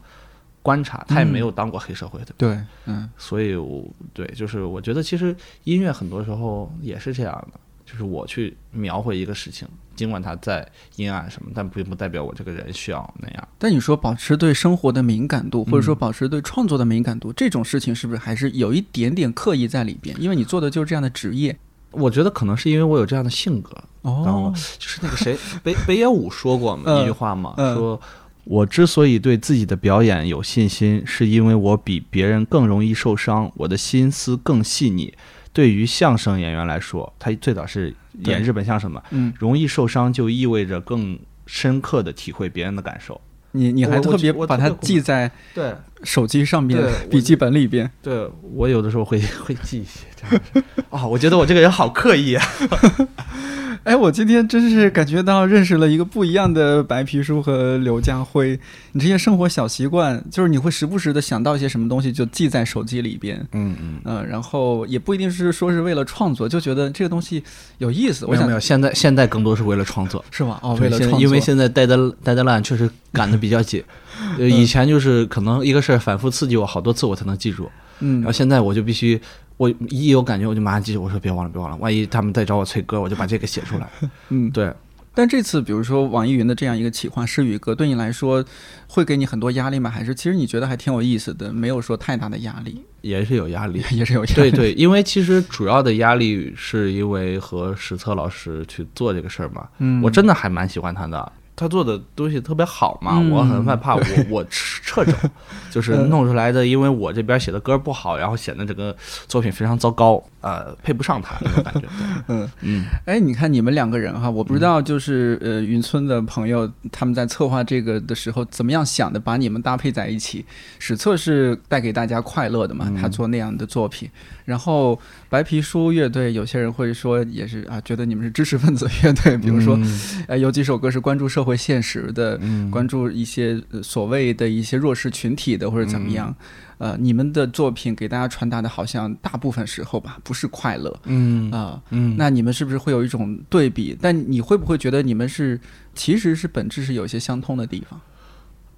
[0.62, 2.32] 观察，他也没有当过黑社会的。
[2.38, 13.48] 对，嗯所以我，对，就是我觉得其实音乐很多时候也是这样的，就是我去描绘一个事情，尽管它再阴暗什么，但并不代表我这个人需要那样。
[13.58, 20.16] 但你说保持对生活的敏感度，或嗯者说保持对创作的敏感度，这种事情是不是还是有一点点刻意在里边？
[20.20, 21.58] 因为你做的就是这样的职业。
[21.90, 28.00] 我觉得可能是因为我有这样的性格，然后哦，就是那个谁北北野武说过嗯一句话嘛，嗯说
[28.44, 35.12] 我之所以对自己的表演有信心，是因为我比别人更容易受伤，我的心思更细腻。
[35.52, 43.20] 对于相声演员来说，他最早是演日本相声嘛，嗯，容易受伤就意味着更深刻的体会别人的感受。
[43.54, 45.74] 你你还特别把它记在对
[46.04, 47.90] 手机上边笔记本里边。
[48.00, 52.42] 对，我有的时候会会记一些这样的啊、我觉得我这个人好刻意啊。
[53.84, 58.58] 哎，我今天真是感觉到认识了一个不一样的白皮书和刘家辉。
[58.92, 63.36] 你这些生活小习惯，就是你会时不时的想到一些什么东西，就记在手机里边。
[63.52, 67.42] 嗯嗯，嗯、然后也不一定是说是为了创作，就觉得这个东西
[67.78, 68.24] 有意思。
[68.24, 70.24] 我想没有没有，现在现在更多是为了创作。
[70.30, 70.60] 是吧？
[70.62, 73.82] 哦，为了创作，因为现在待的待的烂，确实赶得比较紧。
[74.38, 77.68] 呃，以前就是可能一个事儿反复刺激我好多次，我才能记住。
[78.04, 79.20] 嗯然后现在我就必须，
[79.56, 83.88] 我一有感觉我就马上记住，我说别忘了别忘了，万一他们再找我催歌，我就把这个写出来。
[84.30, 84.72] 嗯，对，
[85.14, 88.44] 但这次比如说网易云的这样一个企划《诗与歌》，对你来说
[88.88, 89.88] 会给你很多压力吗？
[89.88, 93.82] 还是其实你觉得还挺有意思的，没有说太大的压力，也是有压力。
[93.92, 94.34] 也是有压力。
[94.34, 101.32] 对对，因为其实主要的压力是因为和史策老师去做这个事儿嘛，嗯，我真的还蛮喜欢他的。
[101.54, 103.30] 他做的东西特别好嘛，嗯。
[103.30, 105.12] 我很害怕我我撤走，
[105.70, 108.94] 就是弄出来的，因为我这边写的歌不好，然后显得整个
[109.28, 111.82] 作品非常糟糕，呃，配不上他那种感觉。
[112.28, 112.50] 嗯。
[112.60, 112.84] 嗯。
[113.06, 120.44] 哎，你看你们两个人哈，我不知道就是呃云村的朋友他们在策划这个的时候怎么样想的，把你们搭配在一起。
[120.78, 122.96] 史册是带给大家快乐的嘛，嗯。
[122.96, 124.10] 他做那样的作品。
[124.44, 129.78] 然后白皮书乐队，有些人会说也是啊，觉得你们是知识分子乐队，比如说
[130.26, 136.34] 呃有几首歌是关注社会现实的，嗯关注一些呃所谓的一些弱势群体的或者怎么样。
[136.78, 143.96] 呃，你们的作品给大家传达的好像大部分时候吧，不是快乐嗯啊、嗯，那你们是不是会有一种对比？
[144.00, 145.60] 但你会不会觉得你们是
[145.94, 148.00] 其实是本质是有一些相通的地方？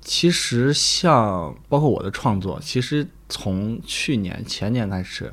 [0.02, 5.32] 其实像包括我的创作，其实从去年前年开始，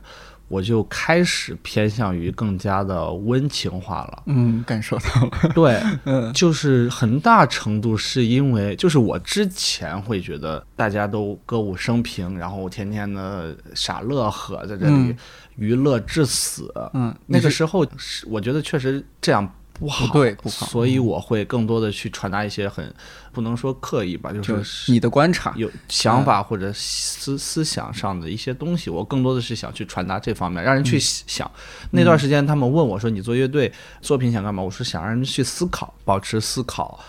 [0.51, 4.23] 我就开始偏向于更加的温情化了。
[4.25, 5.53] 嗯，感受到了。
[5.55, 15.17] 对， 嗯就是很大程度是因为，就是我之前会觉得大家都歌舞升平，然后天天的傻乐呵在这里嗯
[15.55, 16.73] 娱乐至死。
[16.93, 19.49] 嗯，那个时候是我觉得确实这样
[19.81, 22.93] 不好，不对不好所以我会更多的去传达一些很
[23.31, 25.51] 不能说刻意吧，就就是你的观察。
[25.57, 31.49] 有想法或者思思想上的一些东西，我更多的是想去传达这方面，让人去想。
[31.89, 36.99] 那段时间他们问我说：“你做乐队作品想干嘛？”我说：“想让人去思考，保持思考，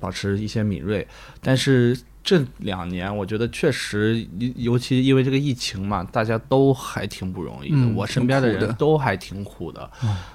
[0.00, 1.06] 保持一些敏锐。”
[1.40, 7.76] 但是这两年，我觉得确实，尤尤其因为这个疫情嘛，大家都还挺不容易的。
[7.76, 9.88] 嗯我身边的人都还挺苦的，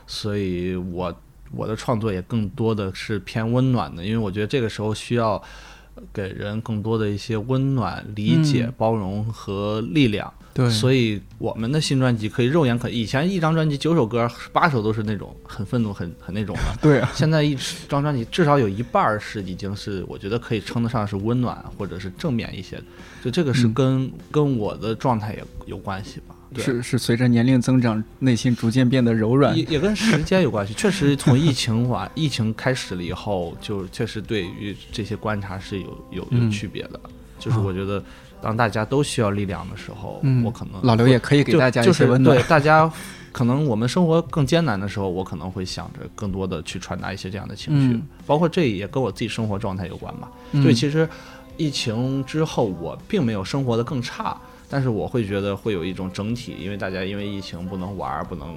[0.08, 1.14] 所以我
[1.56, 5.42] 我的创作也更多的是偏温暖的，因为我觉得这个时候需要
[6.12, 8.74] 给人更多的一些温暖、理解、嗯。
[8.78, 10.32] 包容和力量。
[10.56, 17.58] 对，所以我们的新专辑可以肉眼可，以前一张专辑九首歌八首都是那种很愤怒、很很那种的， 对啊，现在一
[17.90, 22.84] 张专辑至少有一半儿是已经是我觉得可以称得上是温暖或者是正面一些的，
[23.24, 23.74] 就这个是嗯。
[23.74, 26.33] 跟、跟我的状态也有关系吧。
[26.54, 29.64] 对是是随着年龄增长，内心逐渐变得柔软也。
[29.64, 37.00] 也跟时间有关系，确实从疫情完， 疫情开始了以后，就确实对于这些观察是有有有嗯区别的。
[37.40, 38.02] 就是我觉得，
[38.42, 42.44] 当大家都需要力量的时候，嗯我可能老刘也可以给大家一就是些温暖对。
[42.48, 42.90] 大家，
[43.34, 50.32] 可能我们生活更艰难的时候，我可能会想着更多的去传达一些这样的情绪，嗯包括这也跟我自己生活状态有关吧。
[50.54, 51.10] 嗯对，其实
[51.58, 54.40] 疫情之后，我并没有生活的更差，
[54.74, 58.48] 但是我会觉得会有一种整体，因为大家因为疫情不能玩儿，不能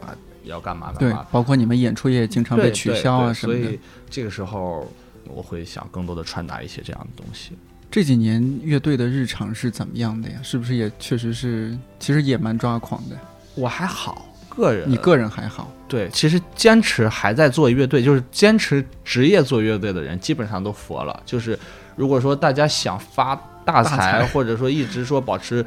[0.00, 3.78] 啊要干嘛干对嘛，，包括你们演出也经常被取消啊什么的所以。
[4.08, 4.90] 这个时候
[5.28, 7.52] 我会想更多的传达一些这样的东西。
[7.90, 10.40] 这几年乐队的日常是怎么样的呀？
[10.42, 13.16] 是不是也确实是，其实也蛮抓狂的？
[13.54, 21.22] 我还好，个人你个人还好，对，其实坚持还在做乐队，就是坚持职业做乐队的人，基本上都佛了。
[21.26, 21.58] 就是
[21.96, 25.62] 如果说大家想发大财，或者说一直说保持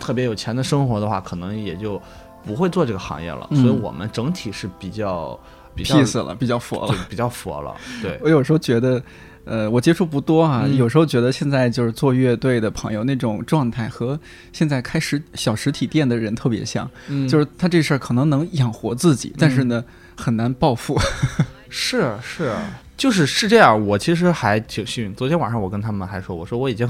[0.00, 2.00] 特别有钱的生活的话，可能也就
[2.44, 3.46] 不会做这个行业了。
[3.50, 5.38] 嗯所以我们整体是比较
[5.74, 6.94] 比较 peace 了，比较佛了。
[7.08, 7.72] 比较佛了。
[8.02, 9.00] 对， 我有时候觉得，
[9.44, 14.18] 呃，我接触不多啊，嗯有时候觉得现在就是做乐队的朋友那种状态和
[14.52, 19.84] 现在开实小实体店的人特别像，嗯就是他这事儿可能能养活自己，但是呢
[20.16, 20.98] 很难暴富。
[21.70, 22.54] 是是，
[22.98, 23.86] 就是是这样。
[23.86, 25.14] 我其实还挺幸运。
[25.14, 26.86] 昨天晚上我跟他们还说，我说我已经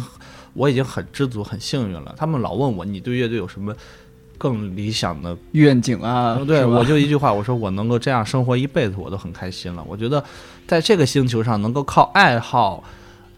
[0.54, 2.12] 我已经很知足、很幸运了。
[2.16, 3.72] 他们老问我，你对乐队有什么
[4.36, 5.36] 更理想的？
[5.52, 9.84] 愿景啊，对，我就一句话，我说我能够这样生活一辈子，我都很开心了。
[9.86, 10.24] 我觉得
[10.66, 12.82] 在这个星球上能够靠爱好，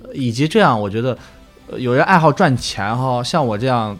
[0.02, 1.18] 呃以及这样，我觉得
[1.66, 3.98] 呃有人爱好赚钱哈，像我这样。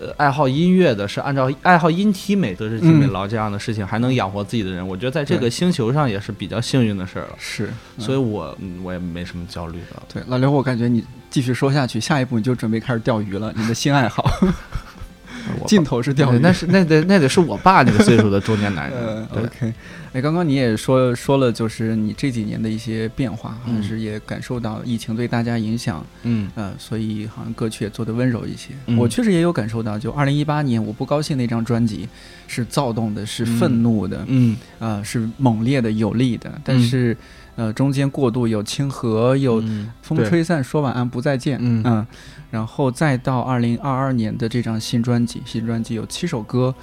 [0.00, 7.34] 呃，爱好音乐的是按照爱好音体美、德智体美嗯劳这样的事情，还能养活自己的人，我觉得在这个星球上也是比较幸运的事儿了。
[7.38, 10.02] 是，所以我嗯我也没什么焦虑的。
[10.12, 14.30] 对老刘，我感觉你继续说下去，下一步你就准备开始钓鱼了，你的新爱好，
[15.60, 16.38] 我尽 头是钓鱼。
[16.38, 19.26] 那是那得那得是我爸那个岁数的中年男呃人。
[19.34, 19.74] 对，，OK，
[20.12, 23.82] 哎，刚刚你也说说了，就是你这几年的一些变化，好像嗯。
[23.82, 26.50] 是也感受到疫情对大家影响，嗯。
[26.54, 28.70] 呃，所以好像歌曲也做得温柔一些。
[28.86, 28.96] 嗯。
[28.96, 32.08] 我确实也有感受到，就二零一八年我不高兴那张专辑
[32.46, 34.56] 是躁动的，是愤怒的，嗯。
[34.78, 37.16] 呃，是猛烈的、有力的，但是、
[37.56, 39.62] 呃中间过渡有清和，有
[40.00, 42.06] 风吹散，说晚安不再见，嗯。
[42.50, 46.74] 然后再到二零二二年的这张新专辑，新专辑有七首歌。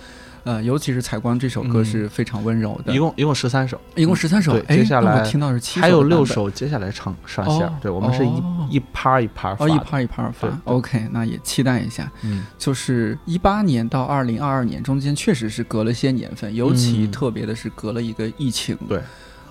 [0.45, 7.73] 呃，尤其是《采光》这首歌嗯是非常温柔的，一共一共十三首，一共十三首接下来我听到是七首，还有六，首接下来唱上线哦。
[7.81, 9.83] 对我们是一哦一趴一趴发哦，一的。
[9.83, 12.11] 趴一趴发，OK，那也期待一下。
[12.21, 19.01] 嗯就是一八年到二零二二年中间确实是隔了些年份，尤其嗯特别的是隔了一个疫情，对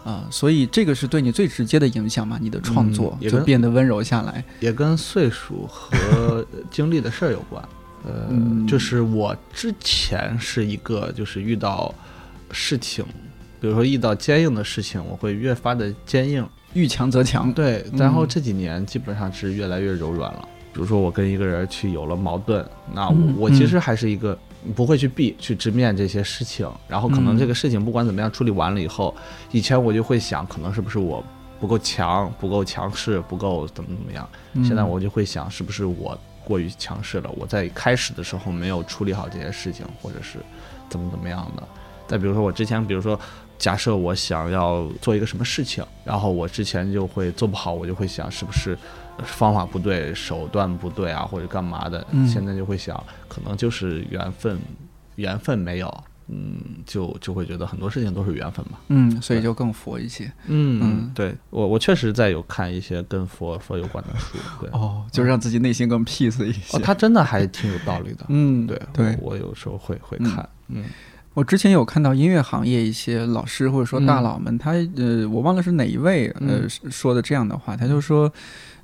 [0.04, 2.38] 啊、所以这个是对你最直接的影响嘛？
[2.40, 4.44] 你的创作就变得温柔下来。
[4.60, 7.60] 也跟岁数和 经历的事儿有关。
[8.04, 11.94] 呃，嗯就是我之前是一个，就是遇到
[12.50, 13.04] 事情，
[13.60, 16.46] 比如说遇到坚硬的事情，我会越发的坚硬。
[16.74, 20.48] 遇强则强，对，嗯然后这几年基本上是越来越柔软了。
[20.72, 24.36] 比如说我跟一个人去有了矛盾，那我,、嗯我其实还是一个
[24.74, 26.68] 不会去避、去直面这些事情。
[26.88, 29.14] 然后可能嗯这个事情不管怎么样处理完了以后，
[29.52, 31.24] 以前我就会想，可能是不是我
[31.60, 34.28] 不够强、不够强势、不够怎么怎么样。
[34.54, 37.30] 嗯现在我就会想，是不是我过于强势了？
[37.36, 40.38] 我在开始的时候没有处理好这些事情，或者是
[40.88, 41.62] 怎么怎么样的。
[42.06, 43.18] 再比如说，我之前，比如说，
[43.58, 48.76] 假设我想要做一个什么事情，然后我之前就会做不好，我就会想，是不是
[49.22, 52.06] 方法不对、手段不对啊，或者干嘛的？
[52.10, 54.58] 嗯现在就会想，可能就是缘分，
[55.14, 56.04] 缘分没有。
[56.28, 58.78] 嗯，就就会觉得很多事情都是缘分嘛。
[58.88, 60.24] 嗯，所以就更佛一些。
[60.46, 64.70] 嗯嗯对我我确实在有看一些跟佛佛有关的书，对。
[64.70, 66.76] 哦，就让自己内心更 peace 一些。
[66.76, 68.24] 哦，他真的还挺有道理的。
[68.30, 70.84] 嗯，对对，我我有时候会会嗯看，嗯
[71.34, 78.32] 我之前有看到音乐行业一些老师或者说大佬们，他呃，我忘了是哪一位呃嗯说的这样的话，他就说，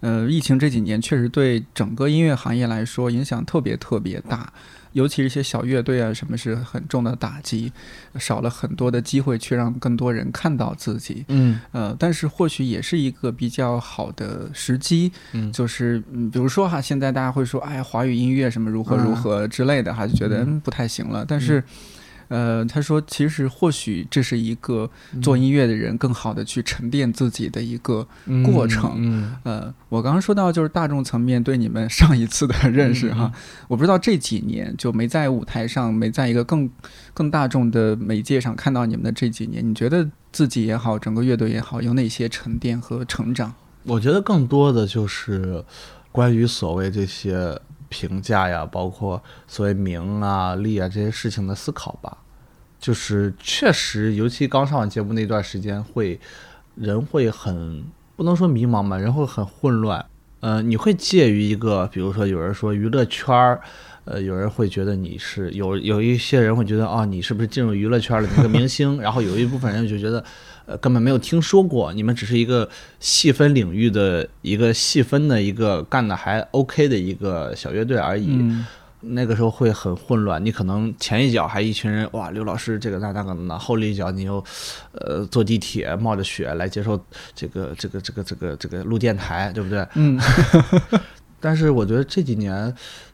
[0.00, 4.52] 呃，疫情这几年确实对整个音乐行业来说影响特别特别大，
[4.92, 7.72] 尤其是一些小乐队啊，什么是很重的打击，
[8.18, 11.24] 少了很多的机会去让更多人看到自己。
[11.28, 11.60] 嗯。
[11.72, 15.52] 呃，但是或许也是一个比较好的时机，嗯。
[15.52, 20.56] 就是嗯，比如说哈，现在大家会说，哎，华语音乐什么如何如何之类的哈，就觉得嗯。
[20.56, 21.24] 嗯不太行了。
[21.26, 21.62] 但是，
[22.30, 24.88] 呃，他说其实或许这是一个
[25.20, 28.06] 做音乐的人更好的去沉淀自己的一个
[28.44, 28.94] 过程。
[28.98, 33.32] 嗯，呃，我刚刚说到就是大众层面对你们上一次的认识哈，
[33.66, 36.70] 我不知道这几年就没在舞台上，没在一个更
[37.12, 43.52] 更大众的媒介上看到你们的这几年，你觉得自己也好，整个乐队也好，有哪些沉淀和成长？
[43.82, 45.64] 我觉得更多的就是
[46.12, 47.58] 关于所谓这些
[47.90, 52.16] 评价呀，包括所谓名啊、利啊这些事情的思考吧。
[52.78, 56.18] 就是确实，尤其刚上完节目那段时间，会
[56.76, 57.84] 人会很
[58.16, 60.02] 不能说迷茫吧，人会很混乱。
[60.40, 63.60] 呃，你会介于一个，比如说有人说娱乐圈儿，
[64.06, 68.98] 呃，有人会觉得你是有有一些人会觉得啊，你是不是进入娱乐圈的那个明星？
[69.02, 70.24] 然后有一部分人就觉得。
[70.70, 72.68] 呃，根本没有听说过，你们只是一个
[73.00, 78.40] 细分领域的一个细分的一个干的还 OK 的一个小乐队而已。
[79.00, 84.44] 那个时候会很混乱，你可能前一脚还一群人哇，刘老师这个那那个那，后一脚你又
[84.92, 87.02] 呃坐地铁冒着雪来接受
[87.34, 89.84] 这个这个这个这个这个录电台，对不对？
[89.94, 90.20] 嗯。
[91.40, 92.72] 但是我觉得这几年，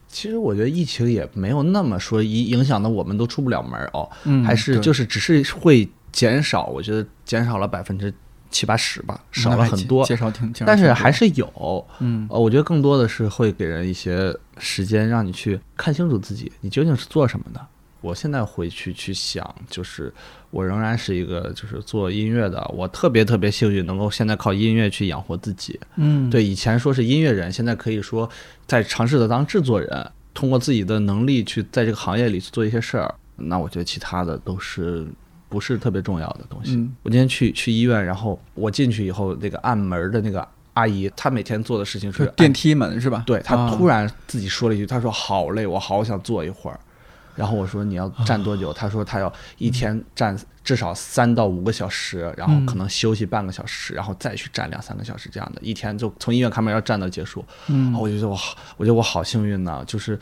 [0.09, 4.11] 其实我觉得疫情也没有那么说影影响的，我们都出不了门哦。
[4.25, 4.45] 嗯。
[4.45, 5.89] 还是就是只是会。
[6.17, 8.13] 减少，我觉得减少了百分之
[8.51, 10.03] 七八十吧，少了很多。
[10.07, 11.87] 减少挺，但是还是有。
[11.99, 17.61] 嗯，呃，我觉得更多的是会给人一些时间，让你去看清楚自己，你究竟是做什么的。
[18.01, 20.11] 我现在回去去想，就是
[20.51, 25.79] 我仍然是一个就是做音乐的，我特别特别幸运，能够现在靠音乐去养活自己。
[25.97, 28.27] 嗯，对，以前说是音乐人，现在可以说
[28.67, 33.15] 在尝试的当制作人，通过自己的能力去在这个行业里去做一些事儿。
[33.37, 35.07] 那我觉得其他的都是。
[35.49, 36.77] 不是特别重要的东西。
[37.03, 43.23] 我今天去去医院，然后我进去以后，那个按门的那个阿姨，她每天做的事情是电梯门是吧？
[43.27, 46.79] 对，她突然自己说了一句，她说好累，我好想坐一会儿。
[47.35, 48.73] 然后我说你要站多久？
[48.73, 57.45] 她说她要一天站至少三到五个小时，然后可能休息半个小时，然后再去站两三个小时这样的，一天就从医院开门要站到结束。
[57.69, 60.19] 嗯，我觉得我好，我觉得我好幸运呢，就是。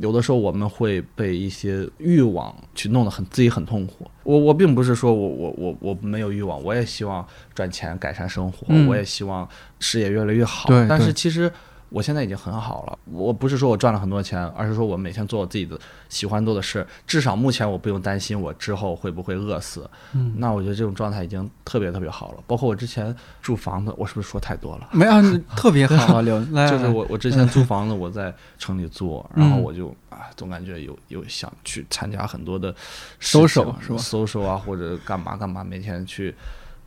[0.00, 4.10] 有的时候我们会被一些欲望去弄得很自己很痛苦。
[4.24, 10.68] 我我并不是说我我我我没有欲望，我也希望赚钱改善生活，我也希望事业越来越好。
[10.88, 11.50] 但是其实。
[11.90, 15.78] 我现在已经很好了，我不是说我赚了很多钱，而是说我每天做我自己的
[16.08, 19.88] 喜欢做的事，至少目前我不用担心我之后会不会饿死。
[20.12, 22.42] 嗯，那我觉得这种状态已经特别特别好了。
[22.46, 24.88] 包括我之前住房子，我是不是说太多了？
[24.92, 26.20] 没有，特别好。
[26.20, 32.74] 刘， 就是我我之前租房子，我在城里住，然后我就啊，总感觉有有想去参加很多的
[33.18, 33.98] 搜手是吧？
[33.98, 36.34] 搜手啊，或者干嘛干嘛，每天去。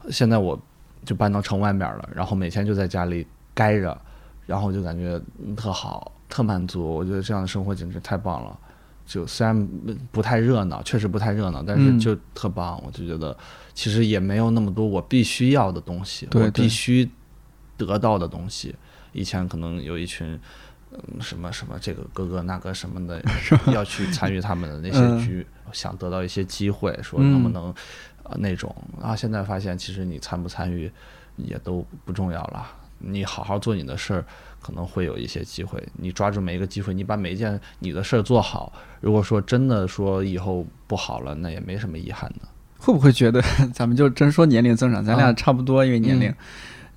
[0.09, 0.59] 现在我
[1.05, 3.25] 就搬到城外面了，然后每天就在家里
[3.55, 3.99] 待着。
[4.51, 5.17] 然后就感觉
[5.55, 6.83] 特好，特满足。
[6.83, 8.59] 我觉得这样的生活简直太棒了。
[9.05, 9.67] 就虽然
[10.11, 12.81] 不太热闹，确实不太热闹，但是就特棒。
[12.85, 13.35] 我就觉得
[13.73, 17.09] 其实也没有那么多我必须要的东西，我必须
[17.77, 18.75] 得到的东西。
[19.13, 20.37] 以前可能有一群
[20.91, 23.23] 嗯什么什么这个哥哥那个什么的
[23.73, 27.73] 要去参与他们的那些局，想得到一些机会，说能不能
[28.23, 28.73] 呃那种。
[28.99, 30.91] 然后现在发现，其实你参不参与
[31.37, 32.67] 也都不重要了。
[33.03, 34.25] 你好好做你的事儿，
[34.61, 35.81] 可能会有一些机会。
[35.97, 38.71] 你抓住每一个机会，你把每一件你的事儿做好。
[38.99, 42.47] 如果说真的说以后不好了，那也没什么遗憾的。
[42.77, 43.41] 会不会觉得
[43.73, 46.33] 咱们就真说年龄增长，咱俩差不多，因为年龄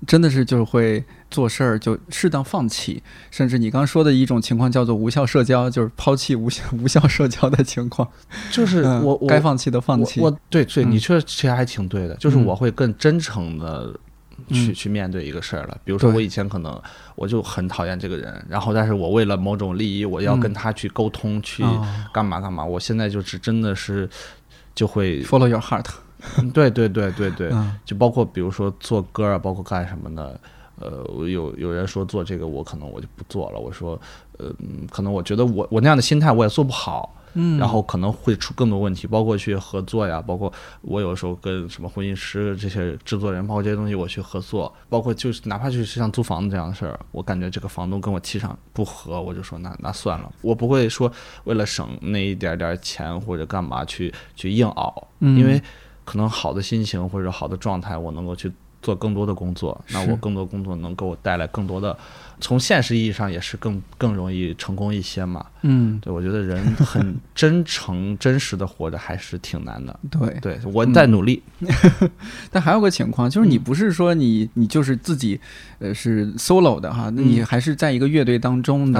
[0.07, 3.01] 真的是就是会做事儿就适当放弃，
[3.31, 8.07] 甚至你刚说的一种情况叫做无效社交，就是抛弃无效无效社交的情况，
[8.51, 10.19] 就是我该放弃的放弃。
[10.19, 13.95] 我对对，你确实其实还挺对的，就是我会更真诚的。
[14.49, 16.81] 去去面对一个事儿了，比如说我以前可能
[17.15, 21.63] 我就很讨厌这个人，然后但是我为了某种利益，我要跟他去沟通，去
[22.13, 22.63] 干嘛干嘛。
[22.63, 24.09] 我现在就是真的是
[24.73, 25.85] 就会 follow your heart。
[26.53, 27.51] 对对对对对，
[27.85, 30.39] 就包括比如说做歌啊，包括干什么的。
[30.77, 33.57] 呃，有有人说做这个，我可能我就不做了。
[33.57, 33.97] 我说，
[34.37, 34.53] 呃，
[34.91, 37.15] 可能我觉得我我那样的心态我也做不好。
[37.35, 51.11] 嗯，然后可能会出更多问题，包括去合作呀，包括我有时候跟什么婚姻师这些制作人，包括这些东西我去合作，包括就是哪怕就是像租房子这样的事儿，我感觉这个房东跟我气场不合，我就说那那算了，我不会说
[51.43, 55.61] 为了省那一点点钱或者干嘛去去硬熬，因为
[56.03, 61.97] 可能好的心情或者好的状态，我能够去做更多的工作，那我更多工作能给我带来更多的，
[62.39, 65.45] 从现实意义上也是更更容易成功一些嘛。
[65.63, 69.99] 嗯，对，我觉得人很真诚、 真实的活着还是挺难的。
[70.11, 70.37] 对。
[70.41, 71.41] 对，我在努力。
[72.51, 75.39] 但还有个情况，就是你嗯不是说你你就是自己，
[75.79, 78.99] 呃，是 solo 的哈，那你嗯还是在一个乐队当中的。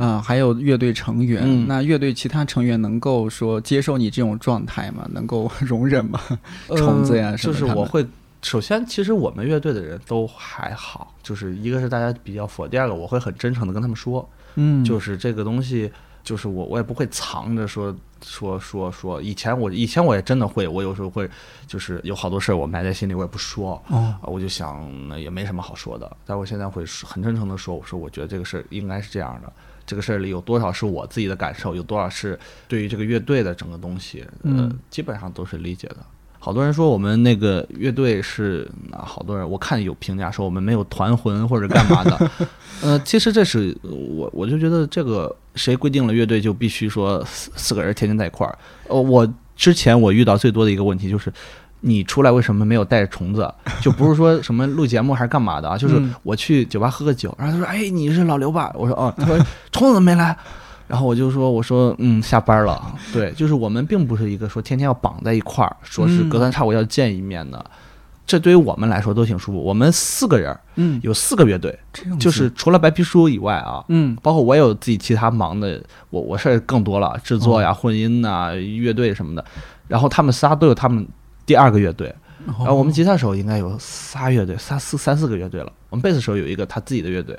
[0.00, 5.06] 啊、还有乐队成员，嗯那乐队其他成员能够说接受你这种状态吗？
[5.12, 6.20] 能够 容忍吗？
[6.76, 8.04] 虫子呀就是我会，
[8.42, 15.92] 首先，其实我们乐队的人都还好，就是一个是大家比较佛，第二个我会很真诚的跟他们说，嗯，就是这个东西，
[16.24, 19.20] 就是我我也不会藏着说说说说。
[19.20, 21.28] 以前我以前我也真的会，我有时候会
[21.66, 23.72] 就是有好多事儿我埋在心里，我也不说。
[23.88, 29.52] 哦，啊我就想那也没什么好说的，但我现在会说很真诚的说，我说我觉得这个事儿应该是这样的，
[29.84, 35.96] 这个事儿里有多少是我自己的感受，有多少是对于这个乐队的整个东西，呃嗯，基本上都是理解的。
[36.40, 42.30] 好多人说我们那个乐队是啊，好多人我看有评价说我们没有团魂或者干嘛的，
[42.82, 48.58] 呃，其实这是我我就觉得这个谁规定了乐队就必须说四四个人天天在一块儿？
[48.88, 51.32] 呃，我之前我遇到最多的一个问题就是。
[51.82, 53.50] 你出来为什么没有带着虫子？
[53.80, 55.78] 就不是说什么录节目还是干嘛的啊？
[55.78, 59.38] 就是嗯我去酒吧喝个酒，然后他说：“哎，你是老刘吧？”我说：“哦。”他说
[59.72, 60.36] ：“虫子怎么没来？”
[60.90, 67.64] 然后我就说：“我说嗯，下班了。”对，就是我们并不是一个说天天要绑在一块儿，说是隔三差五要见一面的。
[68.26, 69.58] 这对于我们来说都挺舒服。
[69.58, 71.78] 我们四个人嗯，有四个乐队，
[72.18, 75.80] 就是除了白皮书以外啊，嗯包括我也有自己其他忙的，
[76.10, 79.44] 我我事儿更多了，制作哦呀、混音呐、乐队什么的。
[79.86, 81.06] 然后他们仨都有他们
[81.46, 82.12] 第二个乐队，
[82.46, 85.72] 然后我们吉他手应该有仨乐队，仨四三四个乐队了。
[85.88, 87.36] 我们贝斯手有一个他自己的乐队，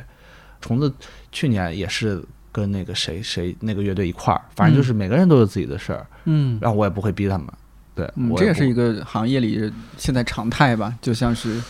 [0.59, 0.93] 虫子
[1.31, 2.21] 去年也是
[2.51, 7.47] 跟那个谁谁那个乐队一块儿，反正就是每个人都有自己的事儿，嗯然后我也不会逼他们。
[7.93, 11.61] 对，这也是一个行业里现在常态吧，就像是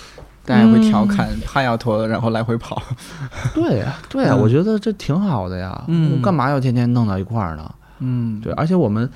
[0.45, 2.81] 大家会调侃哈摇头，然后来回跑。
[3.53, 5.83] 对呀，对呀，嗯我觉得这挺好的呀。
[5.87, 7.75] 嗯我干嘛要天天弄到一块儿呢？
[7.99, 9.09] 嗯，对，而且我们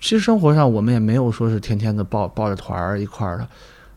[0.00, 3.48] 其实生活上我们也没有说是天天的抱抱着团儿一块儿的，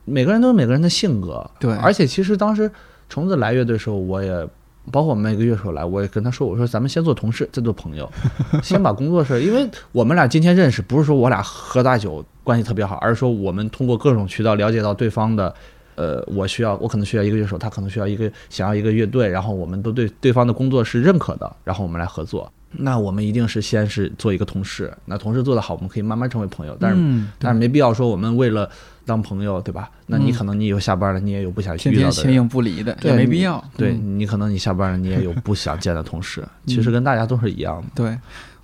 [0.05, 1.49] 每个人都有每个人的性格。
[1.59, 2.69] 对而且其实当时
[3.07, 4.47] 虫子来乐队的时候，我也
[4.89, 8.09] 包括我们每个乐手来，我也跟他说，我说咱们先做同事，再做朋友，
[8.63, 15.53] 先把工作事儿，因为我们俩今天认识，不是说我俩喝大酒关系特别好，而是说我们通过各种渠道了解到对方的。
[15.95, 22.51] 呃，我需要，我可能需要一个乐手，他可能需要一个想要一个乐队，然后我们都对对方的工作是认可的，然后我们来合作。
[22.71, 28.67] 那我们一定是先是做一个同事，那同事做得好，我们可以慢慢成为朋友，但是、嗯，但是没必要说我们为了
[29.05, 29.89] 当朋友，对吧？
[30.07, 33.63] 那你嗯可能你有下班了，你也有不想天遇到的人，天形影不离的也对没必要。
[33.77, 37.87] 对嗯你可能你下班了，你也有不想见的同事， 其实跟大家都是一样的。
[37.95, 38.17] 对，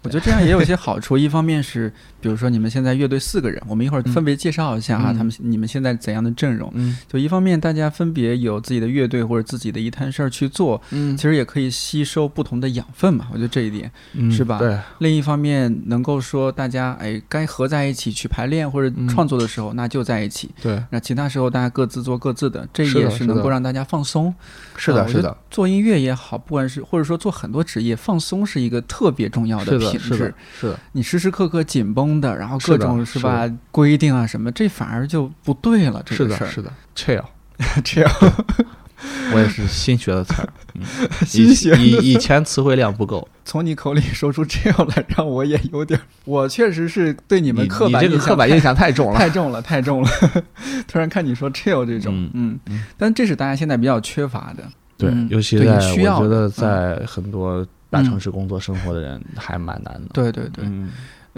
[0.03, 1.17] 我觉得这样也有一些好处。
[1.17, 1.91] 一方面是，
[2.21, 6.71] 比如说你们现在乐队四个人，我们一会儿分别介绍一下啊，嗯他们你们现在怎样的阵容。
[6.75, 13.27] 嗯就一方面，大家分别有自己的乐队或者自己的一摊事儿去做，嗯其实也可以吸收不同的养分嘛。
[13.31, 13.91] 我觉得这一点。
[14.13, 20.49] 嗯是吧对，另一方面，能够说大家哎该合在一起去排练或者嗯创作的时候，那就在一起。
[20.61, 24.33] 对，那其他时候大家各自做各自的，这也是能够让大家放松。
[24.75, 36.01] 是的，是的，做音乐也好，不管是或者说做很多职业，放松是一个特别重要是的，品质是的。，你时时刻刻紧绷的，然后各种是吧规定啊什么，这反而就不对了。
[36.05, 38.33] 这是的，个事儿，是的，chill，chill，
[39.33, 40.81] 我也是新学的词儿，嗯
[41.25, 49.19] 新学的以以以前词汇量不够，从你口里说出这样来，让我也有点儿，我确实是对你你们刻你这个板印象刻板印象太重了。
[49.19, 50.09] 太重了，太重了。
[50.87, 52.59] 突然看你说 chill 这种，嗯
[52.97, 54.63] 但这是大家现在比较缺乏的。
[54.97, 60.09] 对嗯，尤其在我觉得嗯在很多大城市工作生活的人还蛮难的。
[60.13, 60.65] 对对对，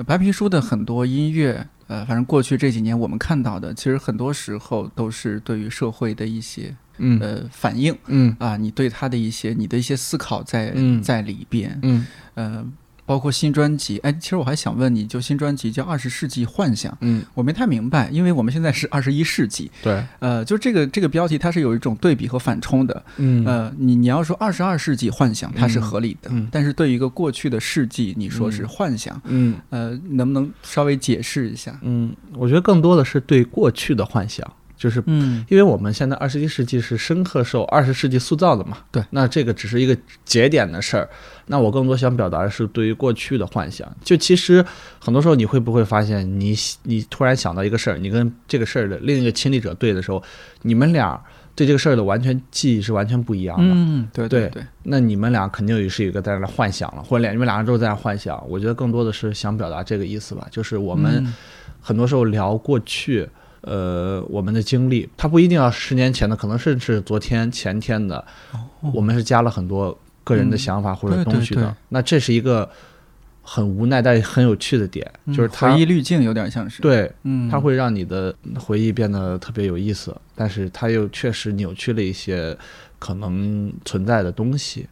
[0.03, 7.19] 白皮书的很多音乐，呃，反正过去这几年我们看到的，其实很多时候都是对于社会的一些嗯。
[7.21, 8.35] 呃反应嗯。
[8.39, 11.01] 啊，你对他的一些你的一些思考在、嗯。
[11.01, 12.05] 在里边，嗯。
[12.35, 12.65] 呃，
[13.09, 23.43] 包括新专辑，哎，其实我还想问你，就新专辑叫《二十世纪幻想》，嗯，我没太明白，因为我们现在是 二十一世纪，对，呃，就这个这个标题它是有一种对比和反冲的，嗯。
[23.47, 28.67] 呃，你你要说二十二世纪幻想，它是合理的，但是对于一个过去的世纪，你说是嗯。
[28.67, 29.55] 幻想，嗯。
[29.71, 31.79] 呃，能不能稍微解释一下？
[31.81, 34.47] 嗯，我觉得更多的是对过去的幻想，
[34.79, 41.07] 就是嗯因为我们现在二十一世纪是深刻受二十世纪塑造的嘛，对，那这个只是一个节点的事儿。
[41.47, 43.87] 那我更多想表达的是对于过去的幻想。
[44.03, 44.65] 就其实
[44.99, 50.23] 很多时候你会不会发现你，你突然想到一个事儿，你跟这个事儿的另一个亲历者对的时候，
[50.61, 51.21] 你们俩
[51.55, 53.73] 对这个事儿的完全记忆是完全不一样的。
[53.75, 58.41] 嗯，对对对，那你们俩肯定也是一个在那幻想了，或者两你们两个都在那幻想。
[58.47, 61.33] 我觉得更多的是想表达这个意思吧，就是我们嗯
[61.81, 63.27] 很多时候聊过去，
[63.61, 68.25] 呃我们的经历，它不一定要十年前的，可能甚至昨天、前天的，
[68.93, 71.63] 我们是加了很多个人的想法或者东西的。
[71.63, 72.69] 对那这是一个
[73.41, 82.55] 很无奈但很有趣的点，就是嗯它回忆滤镜有点像是，，对嗯，它会让你的回忆变得特别有意思，但是它又确实扭曲了一些
[82.99, 84.87] 可能存在的东西，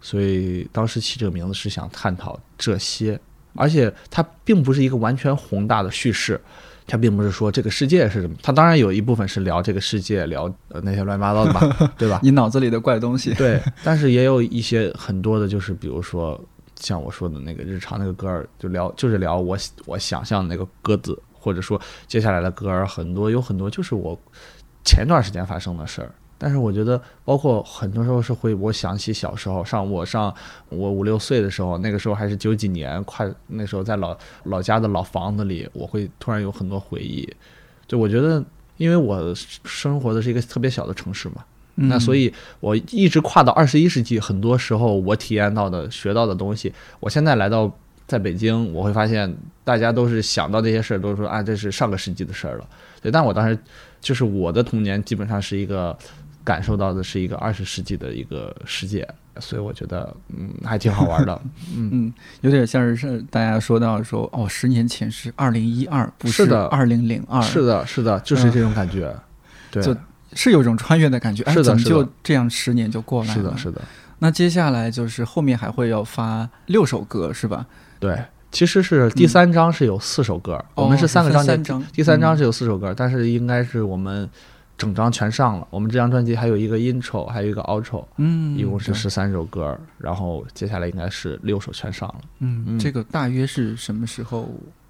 [0.00, 3.18] 所以当时起这个名字是想探讨这些，
[3.54, 6.40] 而且它并不是一个完全宏大的叙事。
[6.86, 12.20] 它并不是说这个世界是什么，它当然有一部分是聊这个世界，聊呃那些乱七八糟的吧， 对吧？
[12.22, 16.38] 你脑子里的怪东西，对， 但是也有一些很多的，就是比如说
[16.80, 19.56] 像我说的那个日常那个歌儿，就聊就是聊我
[19.86, 24.18] 我想象的那个鸽子，或者说接下来的歌儿，很多有很多就是我
[24.84, 26.12] 前段时间发生的事儿。
[26.42, 30.34] 但是我觉得，包括很多时候是会，我想起小时候上我上
[30.70, 37.32] 我五六岁的时候，那个时候还是九几年，快那时候在老老家的老房子里，我会突然有很多回忆。
[37.86, 38.44] 就我觉得，
[38.76, 41.44] 因为我生活的是一个特别小的城市嘛，
[41.76, 47.72] 嗯那所以，我一直跨到二十一世纪，很多时候我体验到的、学到的东西，我现在来到
[48.08, 49.32] 在北京，我会发现
[49.62, 52.66] 大家都是想到这些事儿，都是说啊，这是上个世纪的事儿了。
[53.00, 53.56] 对，但我当时
[54.00, 55.96] 就是我的童年基本上是一个
[56.44, 59.06] 感受到的是一个二十世纪的一个世界，
[59.38, 61.40] 所以我觉得嗯还挺好玩的。
[61.76, 69.14] 嗯，有点像是是大家说到说哦，十年前是二零一二，不是的二零零二，是的，是的，就是这种感觉。
[69.70, 69.82] 对，
[70.34, 71.42] 是有种穿越的感觉。
[71.44, 73.34] 哎，怎么是的就这样十年就过来了？
[73.34, 73.80] 是的，是的。
[74.18, 77.66] 那接下来就是后面还会要发六首歌是吧？
[77.98, 78.16] 对，
[78.50, 84.28] 其实是第三章是有四首歌，我们是三个章节，哦三章第三章是有四首歌，但是应该是我们
[84.82, 85.66] 整张全上了。
[85.70, 92.16] 我们这张专辑还有一个 intro，还有一个 outro，嗯，一共是十三首歌，然后接下来应该是六首全上了。
[92.40, 94.48] 嗯，嗯这个大约是什么时候？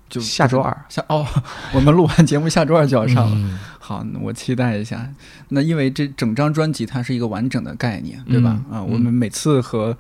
[0.09, 1.27] 就下周二下哦，
[1.75, 3.33] 我们录完节目下周二就要上了。
[3.35, 5.09] 嗯好，我期待一下。
[5.49, 8.63] 那因为这整张专辑它是一个完整的概念，对吧？
[8.71, 9.97] 嗯啊，我们每次和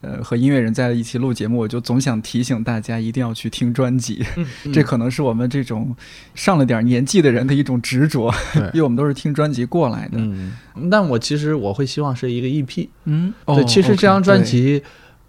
[0.00, 4.24] 呃和音乐人在一起录节目，我就总想提醒大家一定要去听专辑。
[4.72, 5.94] 这可能是我们这种
[6.34, 10.18] 上了点年纪的人的一种执着，对 因为我们都是听专辑过来的。
[10.18, 10.52] 嗯，
[10.90, 12.88] 但我其实我会希望是一个 EP。
[13.04, 14.82] 嗯，对，哦其实这张专辑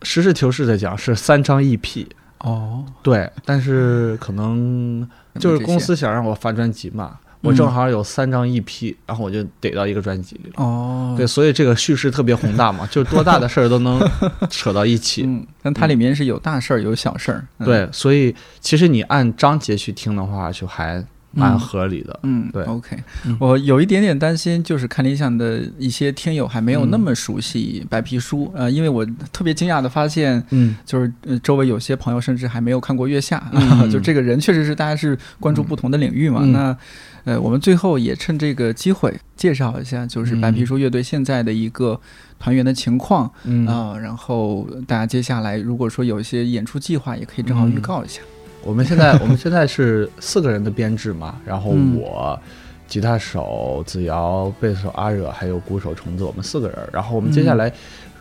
[0.03, 2.05] 实事求是的讲是三张 EP。
[2.39, 5.07] 哦，对，但是可能
[5.39, 7.18] 就是公司想让我发专辑嘛，
[7.48, 10.64] 我正好有三张 EP，然后我就逮到一个专辑里了。
[10.64, 14.00] 哦，对，所以这个叙事特别宏大嘛，就多大的事儿都能
[14.50, 15.24] 扯到一起。
[15.24, 17.48] 嗯，但它里面是有大事儿有小事儿。
[17.60, 22.19] 嗯，对，所以其实你按章节去听的话，就还蛮合理的。
[22.23, 23.38] 嗯，对，OK，嗯。
[23.39, 30.75] 我有一点点担心，就是看理想的一些听友还没有嗯那么熟悉白皮书，呃，因为我特别惊讶的发现，嗯。
[30.86, 33.89] 就是呃周围有些朋友甚至还没有看过《月下》嗯。
[33.91, 36.39] 就这个人确实是大家是关注不同的领域嘛。
[36.43, 36.51] 嗯。
[36.51, 36.78] 那
[37.25, 41.99] 呃，我们最后也趁这个机会介绍一下，就是白皮书乐队现在的一个
[42.39, 43.67] 团员的情况嗯。
[43.67, 48.21] 啊、然后大家接下来如果说有一些演出计划，也可以正好预告一下。
[48.68, 52.39] 我们现在 我们现在是四个人的编制嘛，然后嗯我。
[52.88, 56.78] 吉他手子瑶、贝斯手阿惹，还有鼓手虫子，我们四个人。
[56.93, 57.70] 然后我们接下来，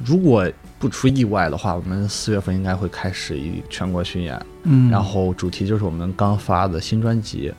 [0.04, 0.44] 如果
[0.76, 4.36] 不出意外的话，我们四月份应该会开始一全国巡演。
[4.64, 7.54] 嗯然后主题就是我们刚发的新专辑。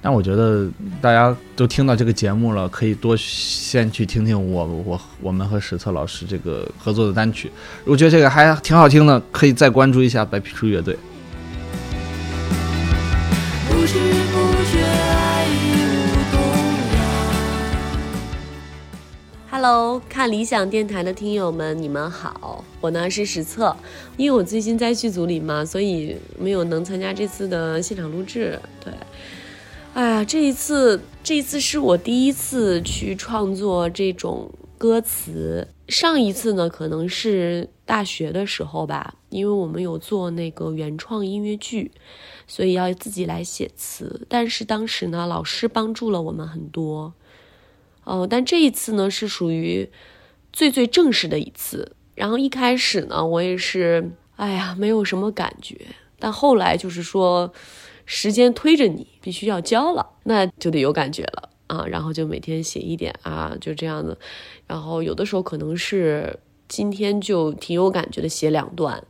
[0.00, 0.70] 但我觉得
[1.00, 7.50] 大家都听到这个节目了，可以多先去听听我我我们和史策老师这个合作的单曲。
[7.84, 10.96] 如果觉得这个还挺好听的，可以再关注一下白皮书乐队。
[13.86, 14.00] 知不
[14.72, 16.36] 觉爱已无动
[16.96, 16.98] 摇。
[19.50, 23.76] Hello，看理想电台的听友们，你们好，我呢是史策，
[24.16, 28.58] 因为我最近在剧组里嘛，所以没有能参加这次的现场录制。
[28.82, 28.92] 对，
[29.92, 35.68] 哎呀，这一次这一次是我第一次去创作这种歌词。
[35.88, 41.90] 上一次呢，可能是大学的时候吧，因为我们有做那个原创音乐剧，
[42.46, 44.26] 所以要自己来写词。
[44.28, 47.12] 但是当时呢，老师帮助了我们很多。
[48.04, 49.88] 哦，但这一次呢，是属于
[50.52, 51.96] 最最正式的一次。
[52.14, 55.76] 然后一开始呢，我也是，哎呀，没有什么感觉。
[56.18, 57.52] 但后来就是说，
[58.06, 61.84] 时间推着你必须要交了，那就得有感觉了啊。
[61.86, 64.16] 然后就每天写一点啊，就这样子。
[64.66, 66.38] 然后有的时候可能是
[66.68, 69.02] 今天就挺有感觉的写两段，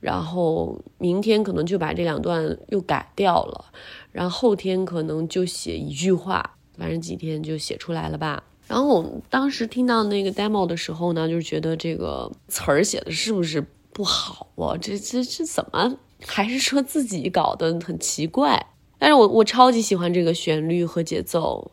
[0.00, 3.64] 然后明天可能就把这两段又改掉了，
[4.12, 8.42] 然后后天可能就写一句话，反正几天就写出来了吧。
[8.66, 14.76] 然后我当时听到那个 demo 的时候呢，就是觉得这个词儿写的是不是不好啊？
[14.80, 15.96] 这这这怎么
[16.26, 18.66] 还是说自己搞得很奇怪？
[18.98, 21.70] 但是我我超级喜欢这个旋律和节奏。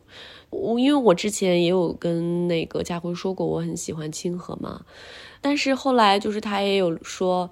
[0.50, 4.80] 我因为我之前也有跟那个家辉说过，我很喜欢清河嘛。
[5.40, 7.50] 但是后来就是他也有说，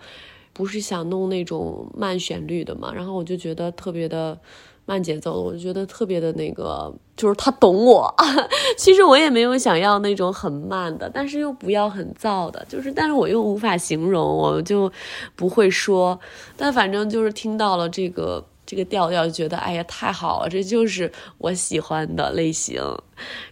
[0.55, 2.90] 不是想弄那种慢旋律的嘛。
[2.94, 4.38] 然后我就觉得特别的
[4.86, 8.14] 慢节奏，我就觉得特别的那个，就是他懂我。
[8.78, 14.90] 其实我也没有想要那种很慢的，但是又不要很燥的，就是但是我又无法形容，我就
[15.36, 16.18] 不会说。
[16.57, 18.42] 但反正就是听到了这个。
[18.66, 22.82] 这个调调觉得，哎呀，太好了，这就是我喜欢的类型，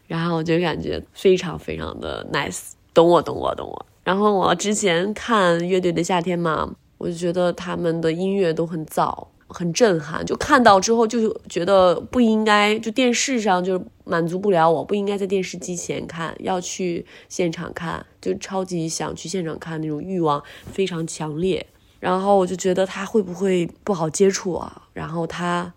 [0.06, 3.86] 然后我就感觉非常非常的 nice，懂我，懂我，懂我。
[4.04, 20.40] 然后我之前看乐队的夏天嘛，我就觉得他们的音乐都很燥，很震撼，就看到之后就觉得不应该，就电视上就满足不了我，不应该在电视机前看，要去现场看，就超级想去现场看那种欲望
[20.70, 21.66] 非常强烈。
[21.98, 24.82] 然后我就觉得他会不会不好接触啊？
[24.92, 25.74] 然后他，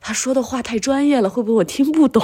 [0.00, 2.20] 他说的话太专业了，会不会我听不懂？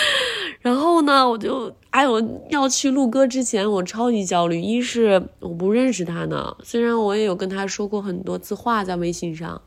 [0.60, 4.60] 然后呢，我就哎，我要去录歌之前，我超级焦虑。
[4.60, 9.60] 一是我不认识他呢，虽然我也有跟他说过很多次话在微信上，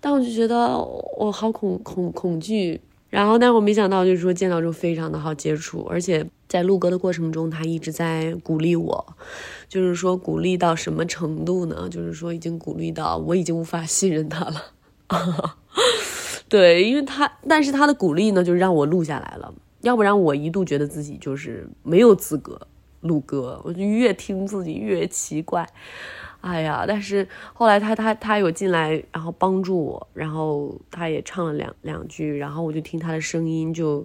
[0.00, 0.76] 但我就觉得
[1.18, 2.80] 我好恐恐恐惧。
[3.08, 9.06] 然后，但我没想到，就是说见到之后非常的好接触，而且在录歌的过程中，他一直在鼓励我，
[9.68, 11.86] 就是说鼓励到什么程度呢？
[11.90, 14.64] 就是说已经鼓励到我已经无法信任他了。
[16.48, 19.52] 对，因为他，但是他的鼓励呢，就让我录下来了，
[19.82, 22.60] 要不然我一度觉得自己就是没有资格
[23.02, 25.68] 录歌，我就越听自己越奇怪。
[26.40, 26.84] 哎呀！
[26.88, 34.04] 但是后来他他他有进来，然后帮助我，然后他也唱了两两句，然后我就听他的声音就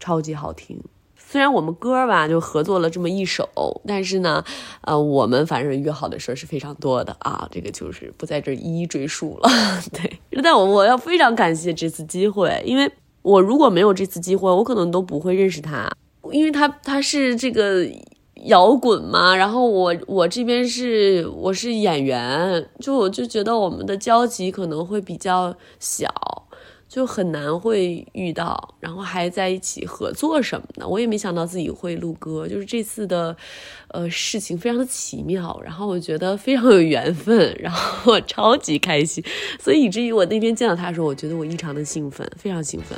[0.00, 0.76] 超级好听。
[1.16, 4.44] 虽然我们歌吧就合作了这么一首，但是呢，
[4.80, 9.48] 呃，我们反正约好的事儿是非常多的啊，这个就是不在这儿一一赘述了。
[9.94, 12.90] 对，但我我要非常感谢这次机会，因为
[13.26, 15.90] 我如果没有这次机会，我可能都不会认识他，
[16.30, 17.86] 因为他他是这个。
[18.44, 26.06] 摇滚嘛，然后我我这边是我是演员，就我就觉得我们的交集可能会比较小，
[26.88, 30.86] 就很难会遇到，然后还在一起合作什么的。
[30.86, 33.36] 我也没想到自己会录歌，就是这次的，
[33.88, 39.22] 呃，事情非常的奇妙，然后我觉得非常有缘分，然后我超级开心，
[39.60, 42.96] 所以以至于我那天见到他的时候，我觉得我异常的兴奋，非常兴奋。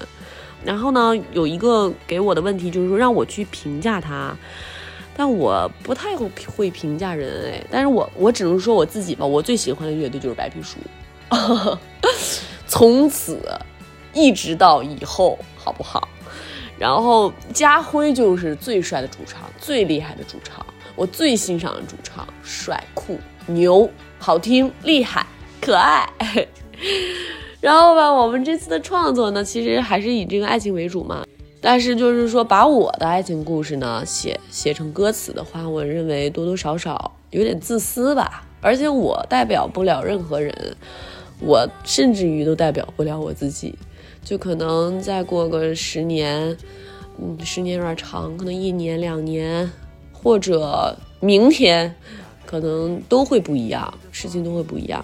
[0.65, 4.37] 然后呢，有一个给我的问题就是说让我去评价他。
[5.17, 10.79] 但我不太会评价人哎，但是我我只能说我自己吧，我最喜欢的乐队就是白皮书，
[12.69, 13.41] 从此
[14.13, 16.09] 一直到以后，好不好？
[16.79, 25.27] 然后家辉就是最帅的主唱，最厉害的主唱，我最欣赏的主唱，帅酷牛，好听厉害
[25.61, 26.09] 可爱。
[27.61, 31.25] 然后吧，我们这次的创作呢，其实还是以这个爱情为主嘛。
[31.61, 38.45] 但是就是说，把我的爱情故事呢写写成歌词的话，我认为多多少少有点自私吧。
[38.61, 40.55] 而且我代表不了任何人，
[41.41, 43.75] 我甚至于都代表不了我自己。
[44.29, 46.55] 就可能再过个十年，
[47.19, 49.71] 嗯，十年有点长，可能一年两年，
[50.13, 51.95] 或者明天，
[52.45, 55.03] 可能都会不一样，事情都会不一样。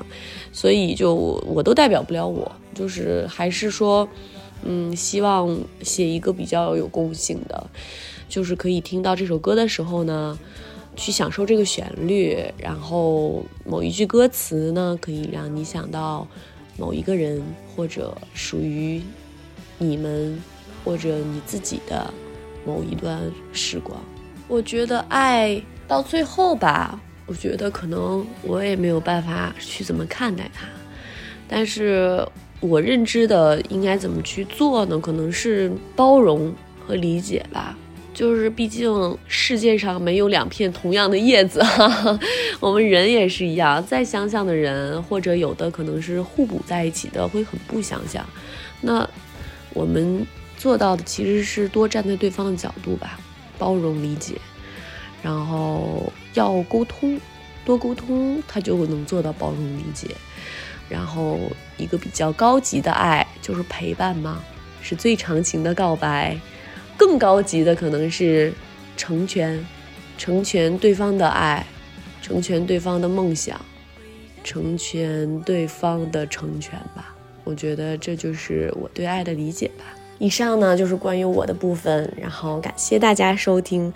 [0.52, 4.06] 所以就我都代表不了我，就是还是说。
[4.66, 7.66] 嗯，希望写一个比较有共性的，
[8.30, 10.38] 就是可以听到这首歌的时候呢，
[10.96, 16.26] 去享受这个旋律，然后某一句歌词呢，可以让你想到
[16.76, 17.42] 某一个人，
[17.74, 19.00] 或者属于
[19.78, 20.38] 你们，
[20.84, 22.12] 或者你自己的
[22.66, 23.20] 某一段
[23.52, 23.98] 时光。
[24.48, 30.66] 我觉得爱到最后吧，我觉得可能我也没有办法去怎么看待它，
[31.48, 32.26] 但是。
[32.60, 34.98] 我认知的应该怎么去做呢？
[34.98, 36.50] 可能是包容
[36.80, 37.76] 和理解吧。
[38.14, 42.18] 就是毕竟世界上没有两片同样的叶子，哈 哈
[42.60, 43.84] 我们人也是一样。
[43.84, 48.24] 再相像的人，或者有的可能是互补在一起的，会很不相像。
[48.80, 49.06] 那
[49.74, 50.24] 我们
[50.56, 53.18] 做到的其实是多站在对方的角度吧，
[53.58, 54.36] 包容理解，
[55.20, 57.20] 然后要沟通，
[57.64, 60.08] 多沟通，他就能做到包容理解。
[60.88, 61.40] 然后
[61.76, 64.40] 一个比较高级的爱就是陪伴吗？
[64.80, 66.38] 是最长情的告白。
[66.96, 68.52] 更高级的可能是
[68.96, 69.64] 成全，
[70.16, 71.66] 成全对方的爱，
[72.22, 73.60] 成全对方的梦想，
[74.42, 77.14] 成全对方的成全吧。
[77.44, 79.84] 我觉得这就是我对爱的理解吧。
[80.20, 83.92] 以上呢就是关于我的部分，然后感谢大家收听，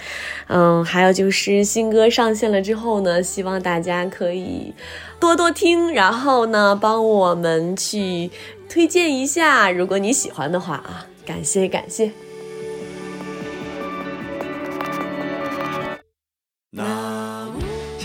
[0.49, 4.75] 嗯，还有就是新歌上线了之后呢，希望大家可以
[5.21, 8.31] 多多听，然后呢帮我们去
[8.69, 12.11] 推荐一下，如果你喜欢的话啊，感谢感谢。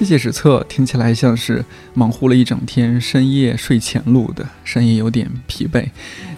[0.03, 5.87] 谢谢史册，听起来像是忙活了一整天，深夜睡前录的，声音有点疲惫，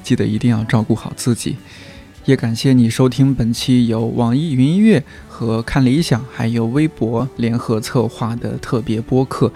[0.04, 1.56] 记得一定要照顾好自己。
[2.26, 9.52] 也感谢你收听本期由网易云音乐和看理想还有微博联合策划的特别播客。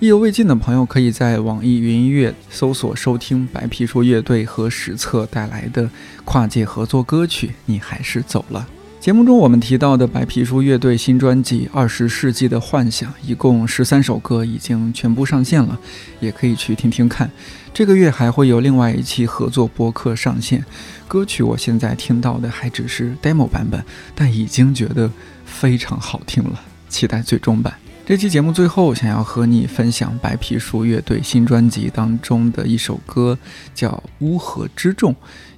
[0.00, 5.88] 意犹未尽的朋友，可以在网易云音乐搜索收听白皮书乐队和史册带来的
[6.24, 8.66] 跨界合作歌曲《你还是走了》。
[9.04, 15.78] 节目中我们提到的白皮书乐队新专辑《二十世纪的幻想》，一共十三首歌已经全部上线了，
[16.20, 17.30] 也可以去听听看。
[17.74, 20.64] 这个月还会有另外一期合作播客上线，
[21.06, 23.84] 歌曲我现在听到的还只是 demo 版本，
[24.14, 25.10] 但已经觉得
[25.44, 27.74] 非常好听了，期待最终版。
[28.06, 33.38] 这期节目最后，想要和你分享白皮书乐队新专辑当中的一首歌，
[33.74, 33.90] 叫
[34.24, 35.12] 《乌合之众》，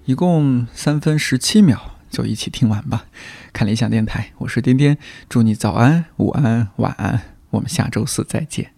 [0.05, 3.05] 一共三分十七秒，就一起听完吧。
[3.53, 4.97] 看理想电台，我是颠颠，
[5.29, 8.76] 祝你早安、午安、晚安，我们下周四再见。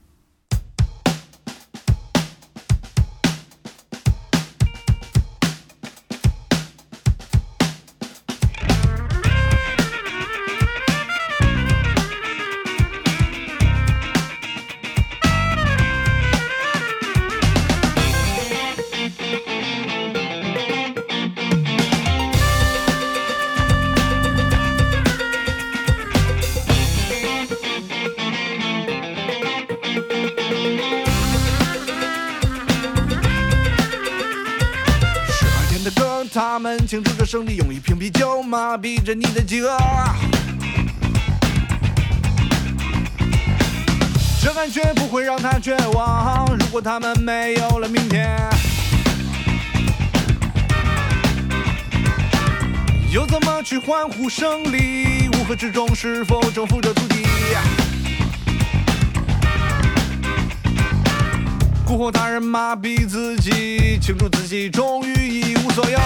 [46.91, 48.35] 他们没有了明天，
[53.13, 55.29] 又怎么去欢呼胜利？
[55.29, 57.27] 乌合之众是否征服着土地？
[61.87, 65.99] 蛊惑他人，麻痹自己，庆祝自己终于一无所有。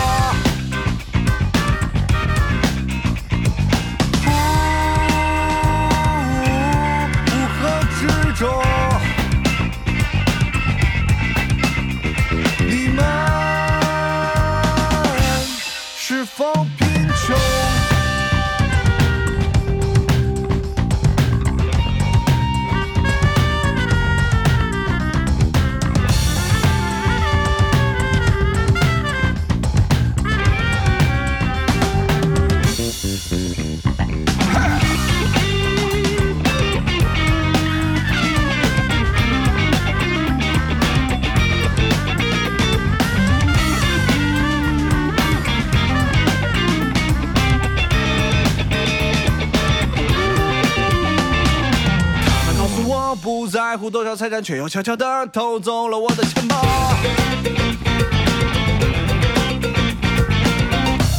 [53.93, 56.57] 多少财产，却又悄悄地偷走了我的钱包。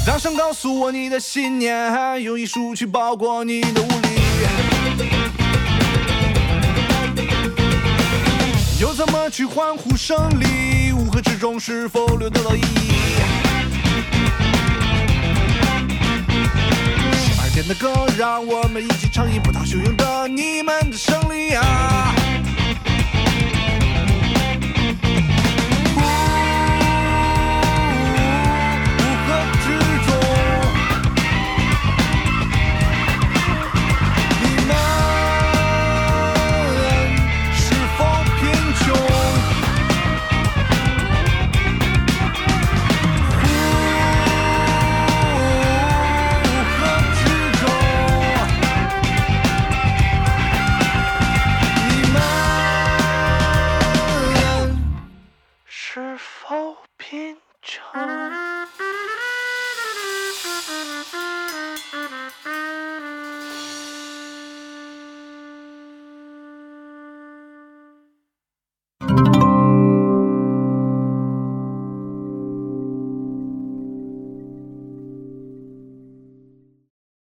[0.03, 4.07] 大声告诉我你的信念，用艺术去包裹你的无力。
[8.81, 10.91] 又怎么去欢呼胜利？
[10.93, 12.91] 乌合之众是否留得到意义？
[17.13, 22.15] 十二点的歌，让我们一起唱一波涛汹涌的你们的胜利啊！